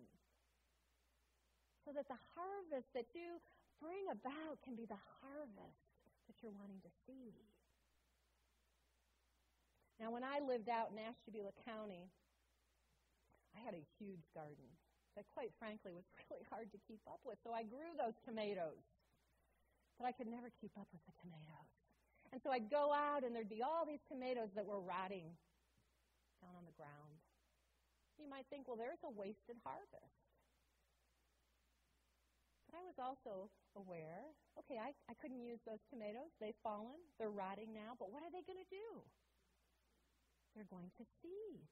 so 1.90 1.98
that 1.98 2.07
the 2.07 2.22
harvest 2.38 2.87
that 2.94 3.11
you 3.18 3.42
bring 3.83 4.07
about 4.14 4.62
can 4.62 4.79
be 4.79 4.87
the 4.87 5.03
harvest 5.18 5.83
that 6.31 6.38
you're 6.38 6.55
wanting 6.55 6.79
to 6.87 6.92
see. 7.03 7.35
Now, 9.98 10.14
when 10.14 10.22
I 10.22 10.38
lived 10.38 10.70
out 10.70 10.94
in 10.94 11.03
Ashtabula 11.03 11.50
County, 11.66 12.07
I 13.50 13.59
had 13.59 13.74
a 13.74 13.83
huge 13.98 14.22
garden 14.31 14.70
that, 15.18 15.26
quite 15.35 15.50
frankly, 15.59 15.90
was 15.90 16.07
really 16.31 16.46
hard 16.46 16.70
to 16.70 16.79
keep 16.87 17.03
up 17.11 17.18
with. 17.26 17.42
So 17.42 17.50
I 17.50 17.66
grew 17.66 17.90
those 17.98 18.14
tomatoes, 18.22 18.87
but 19.98 20.07
I 20.07 20.14
could 20.14 20.31
never 20.31 20.55
keep 20.62 20.70
up 20.79 20.87
with 20.94 21.03
the 21.11 21.14
tomatoes. 21.26 21.74
And 22.31 22.38
so 22.38 22.55
I'd 22.55 22.70
go 22.70 22.94
out, 22.94 23.26
and 23.26 23.35
there'd 23.35 23.50
be 23.50 23.66
all 23.66 23.83
these 23.83 24.07
tomatoes 24.07 24.55
that 24.55 24.62
were 24.62 24.79
rotting 24.79 25.26
down 26.38 26.55
on 26.55 26.62
the 26.62 26.76
ground. 26.79 27.18
You 28.14 28.31
might 28.31 28.46
think, 28.46 28.70
well, 28.70 28.79
there's 28.79 29.03
a 29.03 29.11
wasted 29.11 29.59
harvest. 29.66 30.29
But 32.70 32.78
I 32.78 32.87
was 32.87 33.02
also 33.02 33.50
aware 33.74 34.30
okay, 34.62 34.78
I, 34.78 34.94
I 35.11 35.14
couldn't 35.18 35.42
use 35.42 35.59
those 35.66 35.83
tomatoes. 35.90 36.30
They've 36.38 36.56
fallen, 36.62 36.94
they're 37.18 37.35
rotting 37.35 37.74
now, 37.74 37.98
but 37.98 38.14
what 38.14 38.22
are 38.22 38.30
they 38.30 38.46
going 38.46 38.62
to 38.62 38.70
do? 38.70 38.88
They're 40.54 40.70
going 40.70 40.94
to 40.94 41.04
seed. 41.18 41.66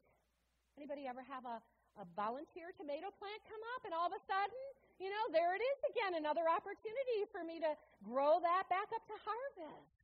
Anybody 0.74 1.06
ever 1.06 1.22
have 1.22 1.46
a, 1.46 1.62
a 2.02 2.04
volunteer 2.18 2.74
tomato 2.74 3.14
plant 3.14 3.40
come 3.46 3.62
up, 3.78 3.86
and 3.86 3.94
all 3.94 4.10
of 4.10 4.14
a 4.14 4.22
sudden, 4.26 4.62
you 4.98 5.10
know, 5.10 5.24
there 5.30 5.54
it 5.54 5.62
is 5.62 5.78
again, 5.94 6.18
another 6.18 6.46
opportunity 6.50 7.26
for 7.30 7.46
me 7.46 7.62
to 7.62 7.70
grow 8.02 8.42
that 8.42 8.66
back 8.66 8.90
up 8.90 9.02
to 9.06 9.16
harvest. 9.22 9.94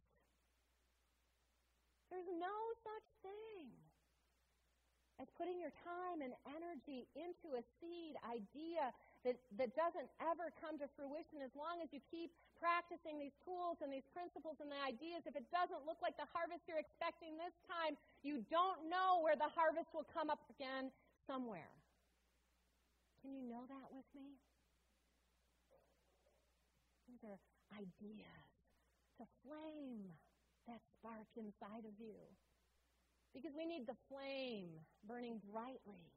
There's 2.11 2.31
no 2.31 2.59
such 2.87 3.07
thing 3.27 3.75
as 5.23 5.31
putting 5.39 5.63
your 5.63 5.75
time 5.87 6.23
and 6.23 6.35
energy 6.51 7.07
into 7.15 7.59
a 7.59 7.63
seed 7.79 8.19
idea 8.27 8.91
that, 9.25 9.41
that 9.57 9.73
doesn't 9.73 10.09
ever 10.21 10.53
come 10.61 10.77
to 10.79 10.87
fruition 10.93 11.41
as 11.41 11.53
long 11.57 11.81
as 11.81 11.89
you 11.91 12.01
keep 12.13 12.29
practicing 12.61 13.17
these 13.17 13.35
tools 13.41 13.81
and 13.81 13.89
these 13.89 14.07
principles 14.13 14.61
and 14.61 14.69
the 14.69 14.81
ideas. 14.85 15.25
If 15.25 15.35
it 15.35 15.49
doesn't 15.49 15.83
look 15.89 15.99
like 16.05 16.21
the 16.21 16.29
harvest 16.29 16.69
you're 16.69 16.81
expecting 16.81 17.41
this 17.41 17.57
time, 17.65 17.97
you 18.21 18.45
don't 18.53 18.87
know 18.93 19.25
where 19.25 19.37
the 19.37 19.49
harvest 19.49 19.89
will 19.97 20.07
come 20.13 20.29
up 20.29 20.45
again 20.53 20.93
somewhere. 21.25 21.73
Can 23.25 23.33
you 23.33 23.45
know 23.49 23.65
that 23.65 23.89
with 23.89 24.09
me? 24.13 24.37
These 27.09 27.25
are 27.25 27.41
ideas 27.73 28.49
to 29.17 29.25
flame 29.41 30.13
that 30.69 30.81
spark 31.01 31.29
inside 31.37 31.89
of 31.89 31.97
you. 31.97 32.21
Because 33.33 33.57
we 33.57 33.67
need 33.67 33.89
the 33.89 33.99
flame 34.09 34.79
burning 35.09 35.41
brightly 35.51 36.13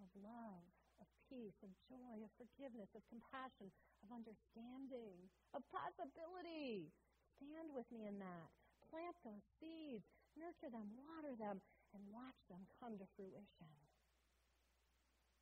of 0.00 0.08
love, 0.22 0.73
of 1.00 1.06
peace, 1.30 1.56
of 1.62 1.70
joy, 1.90 2.22
of 2.22 2.30
forgiveness, 2.38 2.90
of 2.94 3.02
compassion, 3.10 3.70
of 4.04 4.08
understanding, 4.14 5.18
of 5.56 5.64
possibility. 5.70 6.90
Stand 7.38 7.72
with 7.74 7.88
me 7.90 8.06
in 8.06 8.18
that. 8.22 8.48
Plant 8.92 9.16
those 9.26 9.42
seeds, 9.58 10.06
nurture 10.38 10.70
them, 10.70 10.86
water 10.94 11.34
them, 11.34 11.58
and 11.94 12.02
watch 12.10 12.38
them 12.46 12.62
come 12.78 12.98
to 12.98 13.06
fruition. 13.18 13.74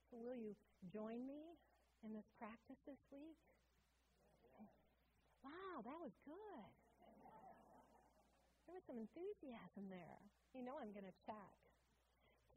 So, 0.09 0.21
will 0.21 0.37
you 0.37 0.53
join 0.93 1.25
me 1.25 1.57
in 2.05 2.13
this 2.13 2.29
practice 2.37 2.81
this 2.85 3.01
week? 3.09 3.41
Wow, 5.45 5.83
that 5.83 5.99
was 5.99 6.13
good. 6.25 6.73
There 8.69 8.77
was 8.77 8.85
some 8.87 9.01
enthusiasm 9.01 9.91
there. 9.91 10.21
You 10.55 10.63
know, 10.63 10.79
I'm 10.79 10.95
going 10.95 11.09
to 11.09 11.19
check. 11.27 11.57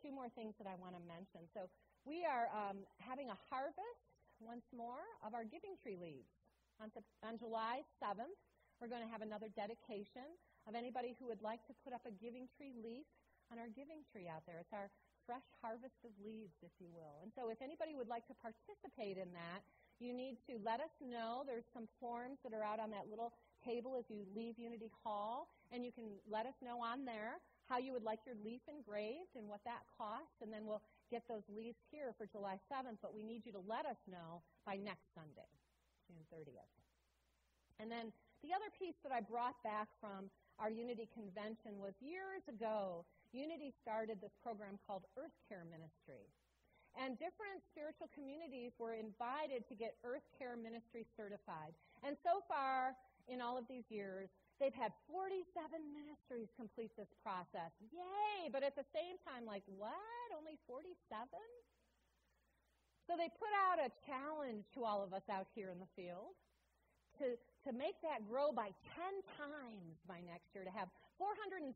Two 0.03 0.11
more 0.13 0.29
things 0.37 0.53
that 0.61 0.69
I 0.69 0.77
want 0.77 0.93
to 0.93 1.01
mention. 1.01 1.49
So, 1.55 1.65
we 2.05 2.21
are 2.21 2.47
um, 2.53 2.85
having 3.01 3.33
a 3.33 3.37
harvest 3.49 4.05
once 4.37 4.63
more 4.69 5.01
of 5.25 5.33
our 5.33 5.43
giving 5.43 5.73
tree 5.81 5.97
leaves. 5.97 6.29
On, 6.77 6.93
on 7.25 7.41
July 7.41 7.81
7th, 7.97 8.37
we're 8.77 8.91
going 8.91 9.01
to 9.01 9.09
have 9.09 9.25
another 9.25 9.49
dedication 9.57 10.27
of 10.69 10.77
anybody 10.77 11.17
who 11.17 11.25
would 11.25 11.41
like 11.41 11.65
to 11.65 11.73
put 11.81 11.97
up 11.97 12.05
a 12.05 12.13
giving 12.21 12.45
tree 12.53 12.77
leaf 12.77 13.09
on 13.49 13.57
our 13.57 13.69
giving 13.73 14.05
tree 14.13 14.29
out 14.29 14.45
there. 14.45 14.61
It's 14.61 14.73
our 14.75 14.93
fresh 15.25 15.45
harvest 15.61 15.97
of 16.05 16.13
leaves, 16.21 16.53
if 16.61 16.73
you 16.77 16.93
will. 16.93 17.25
And 17.25 17.33
so, 17.33 17.49
if 17.49 17.57
anybody 17.61 17.97
would 17.97 18.11
like 18.11 18.29
to 18.29 18.35
participate 18.37 19.17
in 19.17 19.33
that, 19.33 19.65
you 19.97 20.13
need 20.13 20.37
to 20.45 20.61
let 20.61 20.83
us 20.83 20.91
know. 21.01 21.41
There's 21.47 21.65
some 21.73 21.89
forms 21.97 22.37
that 22.43 22.53
are 22.53 22.61
out 22.61 22.77
on 22.77 22.91
that 22.91 23.09
little 23.09 23.33
table 23.63 23.95
as 23.97 24.05
you 24.11 24.27
leave 24.35 24.59
Unity 24.59 24.91
Hall, 25.01 25.49
and 25.71 25.81
you 25.81 25.89
can 25.95 26.05
let 26.29 26.45
us 26.45 26.53
know 26.61 26.83
on 26.83 27.07
there 27.07 27.41
how 27.69 27.77
you 27.77 27.93
would 27.93 28.05
like 28.05 28.21
your 28.25 28.37
leaf 28.45 28.61
engraved 28.69 29.33
and 29.35 29.49
what 29.49 29.61
that 29.65 29.81
costs, 29.97 30.41
and 30.41 30.53
then 30.53 30.65
we'll 30.65 30.83
get 31.09 31.25
those 31.29 31.45
leaves 31.49 31.77
here 31.89 32.13
for 32.17 32.25
July 32.25 32.57
7th, 32.69 33.01
but 33.01 33.13
we 33.13 33.21
need 33.21 33.45
you 33.45 33.53
to 33.53 33.63
let 33.65 33.85
us 33.85 33.97
know 34.09 34.41
by 34.65 34.77
next 34.77 35.05
Sunday, 35.13 35.49
June 36.05 36.21
30th. 36.29 36.69
And 37.81 37.91
then 37.91 38.13
the 38.45 38.53
other 38.53 38.69
piece 38.77 38.95
that 39.01 39.11
I 39.11 39.21
brought 39.21 39.57
back 39.65 39.89
from 39.99 40.29
our 40.61 40.69
Unity 40.69 41.09
convention 41.11 41.81
was 41.81 41.93
years 41.99 42.45
ago, 42.47 43.03
Unity 43.33 43.73
started 43.81 44.21
this 44.21 44.31
program 44.39 44.79
called 44.87 45.03
Earth 45.17 45.35
Care 45.49 45.67
Ministry. 45.67 46.29
And 46.95 47.19
different 47.19 47.59
spiritual 47.67 48.07
communities 48.15 48.71
were 48.79 48.95
invited 48.95 49.67
to 49.67 49.75
get 49.75 49.99
Earth 50.07 50.23
Care 50.39 50.55
Ministry 50.55 51.03
certified. 51.19 51.75
And 52.07 52.15
so 52.23 52.39
far, 52.47 52.95
in 53.27 53.43
all 53.43 53.59
of 53.59 53.67
these 53.67 53.83
years, 53.91 54.31
they've 54.59 54.75
had 54.75 54.95
47 55.11 55.43
ministries 55.91 56.49
complete 56.55 56.91
this 56.95 57.11
process. 57.23 57.71
Yay! 57.91 58.49
But 58.51 58.63
at 58.63 58.75
the 58.75 58.87
same 58.95 59.19
time, 59.27 59.43
like, 59.43 59.63
what? 59.67 60.27
Only 60.35 60.57
47? 60.67 60.95
So 63.05 63.13
they 63.13 63.29
put 63.37 63.53
out 63.53 63.77
a 63.77 63.93
challenge 64.07 64.65
to 64.73 64.83
all 64.83 65.05
of 65.05 65.13
us 65.13 65.25
out 65.29 65.45
here 65.53 65.69
in 65.69 65.77
the 65.77 65.89
field 65.93 66.33
to, 67.21 67.37
to 67.67 67.71
make 67.71 67.95
that 68.03 68.25
grow 68.27 68.51
by 68.51 68.73
10 68.97 69.23
times 69.39 69.95
by 70.07 70.19
next 70.25 70.51
year, 70.51 70.65
to 70.65 70.73
have 70.73 70.89
470 71.17 71.71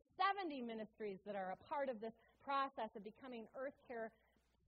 ministries 0.61 1.19
that 1.23 1.35
are 1.35 1.55
a 1.55 1.59
part 1.71 1.87
of 1.87 2.01
this 2.01 2.15
process 2.43 2.91
of 2.95 3.03
becoming 3.03 3.47
Earth 3.55 3.77
Care 3.87 4.11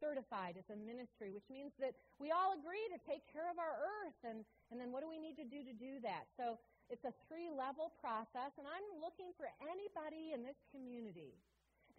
certified 0.01 0.57
as 0.57 0.65
a 0.73 0.77
ministry, 0.81 1.29
which 1.29 1.45
means 1.47 1.71
that 1.77 1.93
we 2.17 2.33
all 2.33 2.57
agree 2.57 2.83
to 2.89 2.99
take 3.05 3.21
care 3.29 3.45
of 3.47 3.61
our 3.61 3.77
earth. 3.77 4.19
And, 4.25 4.41
and 4.73 4.81
then 4.81 4.89
what 4.89 5.05
do 5.05 5.07
we 5.07 5.21
need 5.21 5.37
to 5.37 5.45
do 5.45 5.61
to 5.61 5.75
do 5.77 6.01
that? 6.01 6.25
So 6.35 6.57
it's 6.89 7.05
a 7.05 7.13
three 7.29 7.47
level 7.47 7.93
process, 8.01 8.51
and 8.57 8.65
I'm 8.65 8.87
looking 8.99 9.31
for 9.37 9.47
anybody 9.63 10.33
in 10.33 10.41
this 10.41 10.57
community 10.73 11.37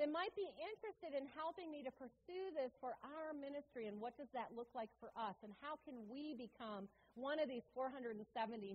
that 0.01 0.11
might 0.11 0.33
be 0.35 0.49
interested 0.59 1.15
in 1.15 1.29
helping 1.37 1.71
me 1.71 1.85
to 1.85 1.93
pursue 1.95 2.51
this 2.57 2.73
for 2.81 2.97
our 3.05 3.37
ministry 3.37 3.87
and 3.93 4.01
what 4.01 4.17
does 4.17 4.29
that 4.33 4.49
look 4.57 4.69
like 4.73 4.89
for 4.97 5.13
us 5.13 5.37
and 5.45 5.53
how 5.61 5.77
can 5.85 5.95
we 6.09 6.33
become 6.33 6.89
one 7.15 7.37
of 7.37 7.49
these 7.49 7.65
470 7.77 8.25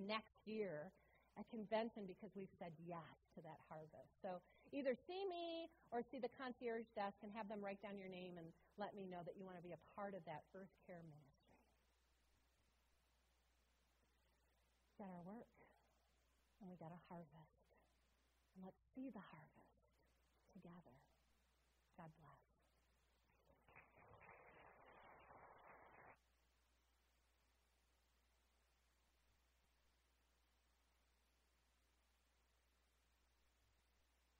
next 0.05 0.37
year 0.45 0.93
at 1.37 1.45
convention 1.49 2.05
because 2.05 2.33
we've 2.37 2.53
said 2.57 2.73
yes 2.85 3.17
to 3.37 3.41
that 3.45 3.61
harvest. 3.69 4.13
So 4.21 4.41
either 4.73 4.95
see 5.07 5.23
me 5.29 5.69
or 5.91 6.03
see 6.03 6.19
the 6.19 6.31
concierge 6.35 6.89
desk 6.95 7.17
and 7.23 7.31
have 7.31 7.47
them 7.47 7.63
write 7.63 7.81
down 7.81 7.97
your 7.97 8.09
name 8.09 8.35
and 8.37 8.47
let 8.77 8.95
me 8.95 9.07
know 9.07 9.23
that 9.23 9.37
you 9.37 9.45
want 9.45 9.57
to 9.57 9.65
be 9.65 9.73
a 9.73 9.81
part 9.95 10.13
of 10.13 10.23
that 10.25 10.43
Earth 10.53 10.73
Care 10.85 11.01
ministry. 11.05 11.37
We 14.91 15.05
got 15.05 15.13
our 15.13 15.25
work 15.25 15.53
and 16.61 16.69
we 16.69 16.75
got 16.75 16.91
a 16.91 17.01
harvest. 17.07 17.63
And 18.55 18.65
let's 18.65 18.81
see 18.97 19.13
the 19.13 19.21
harvest 19.21 19.77
together. 20.51 20.96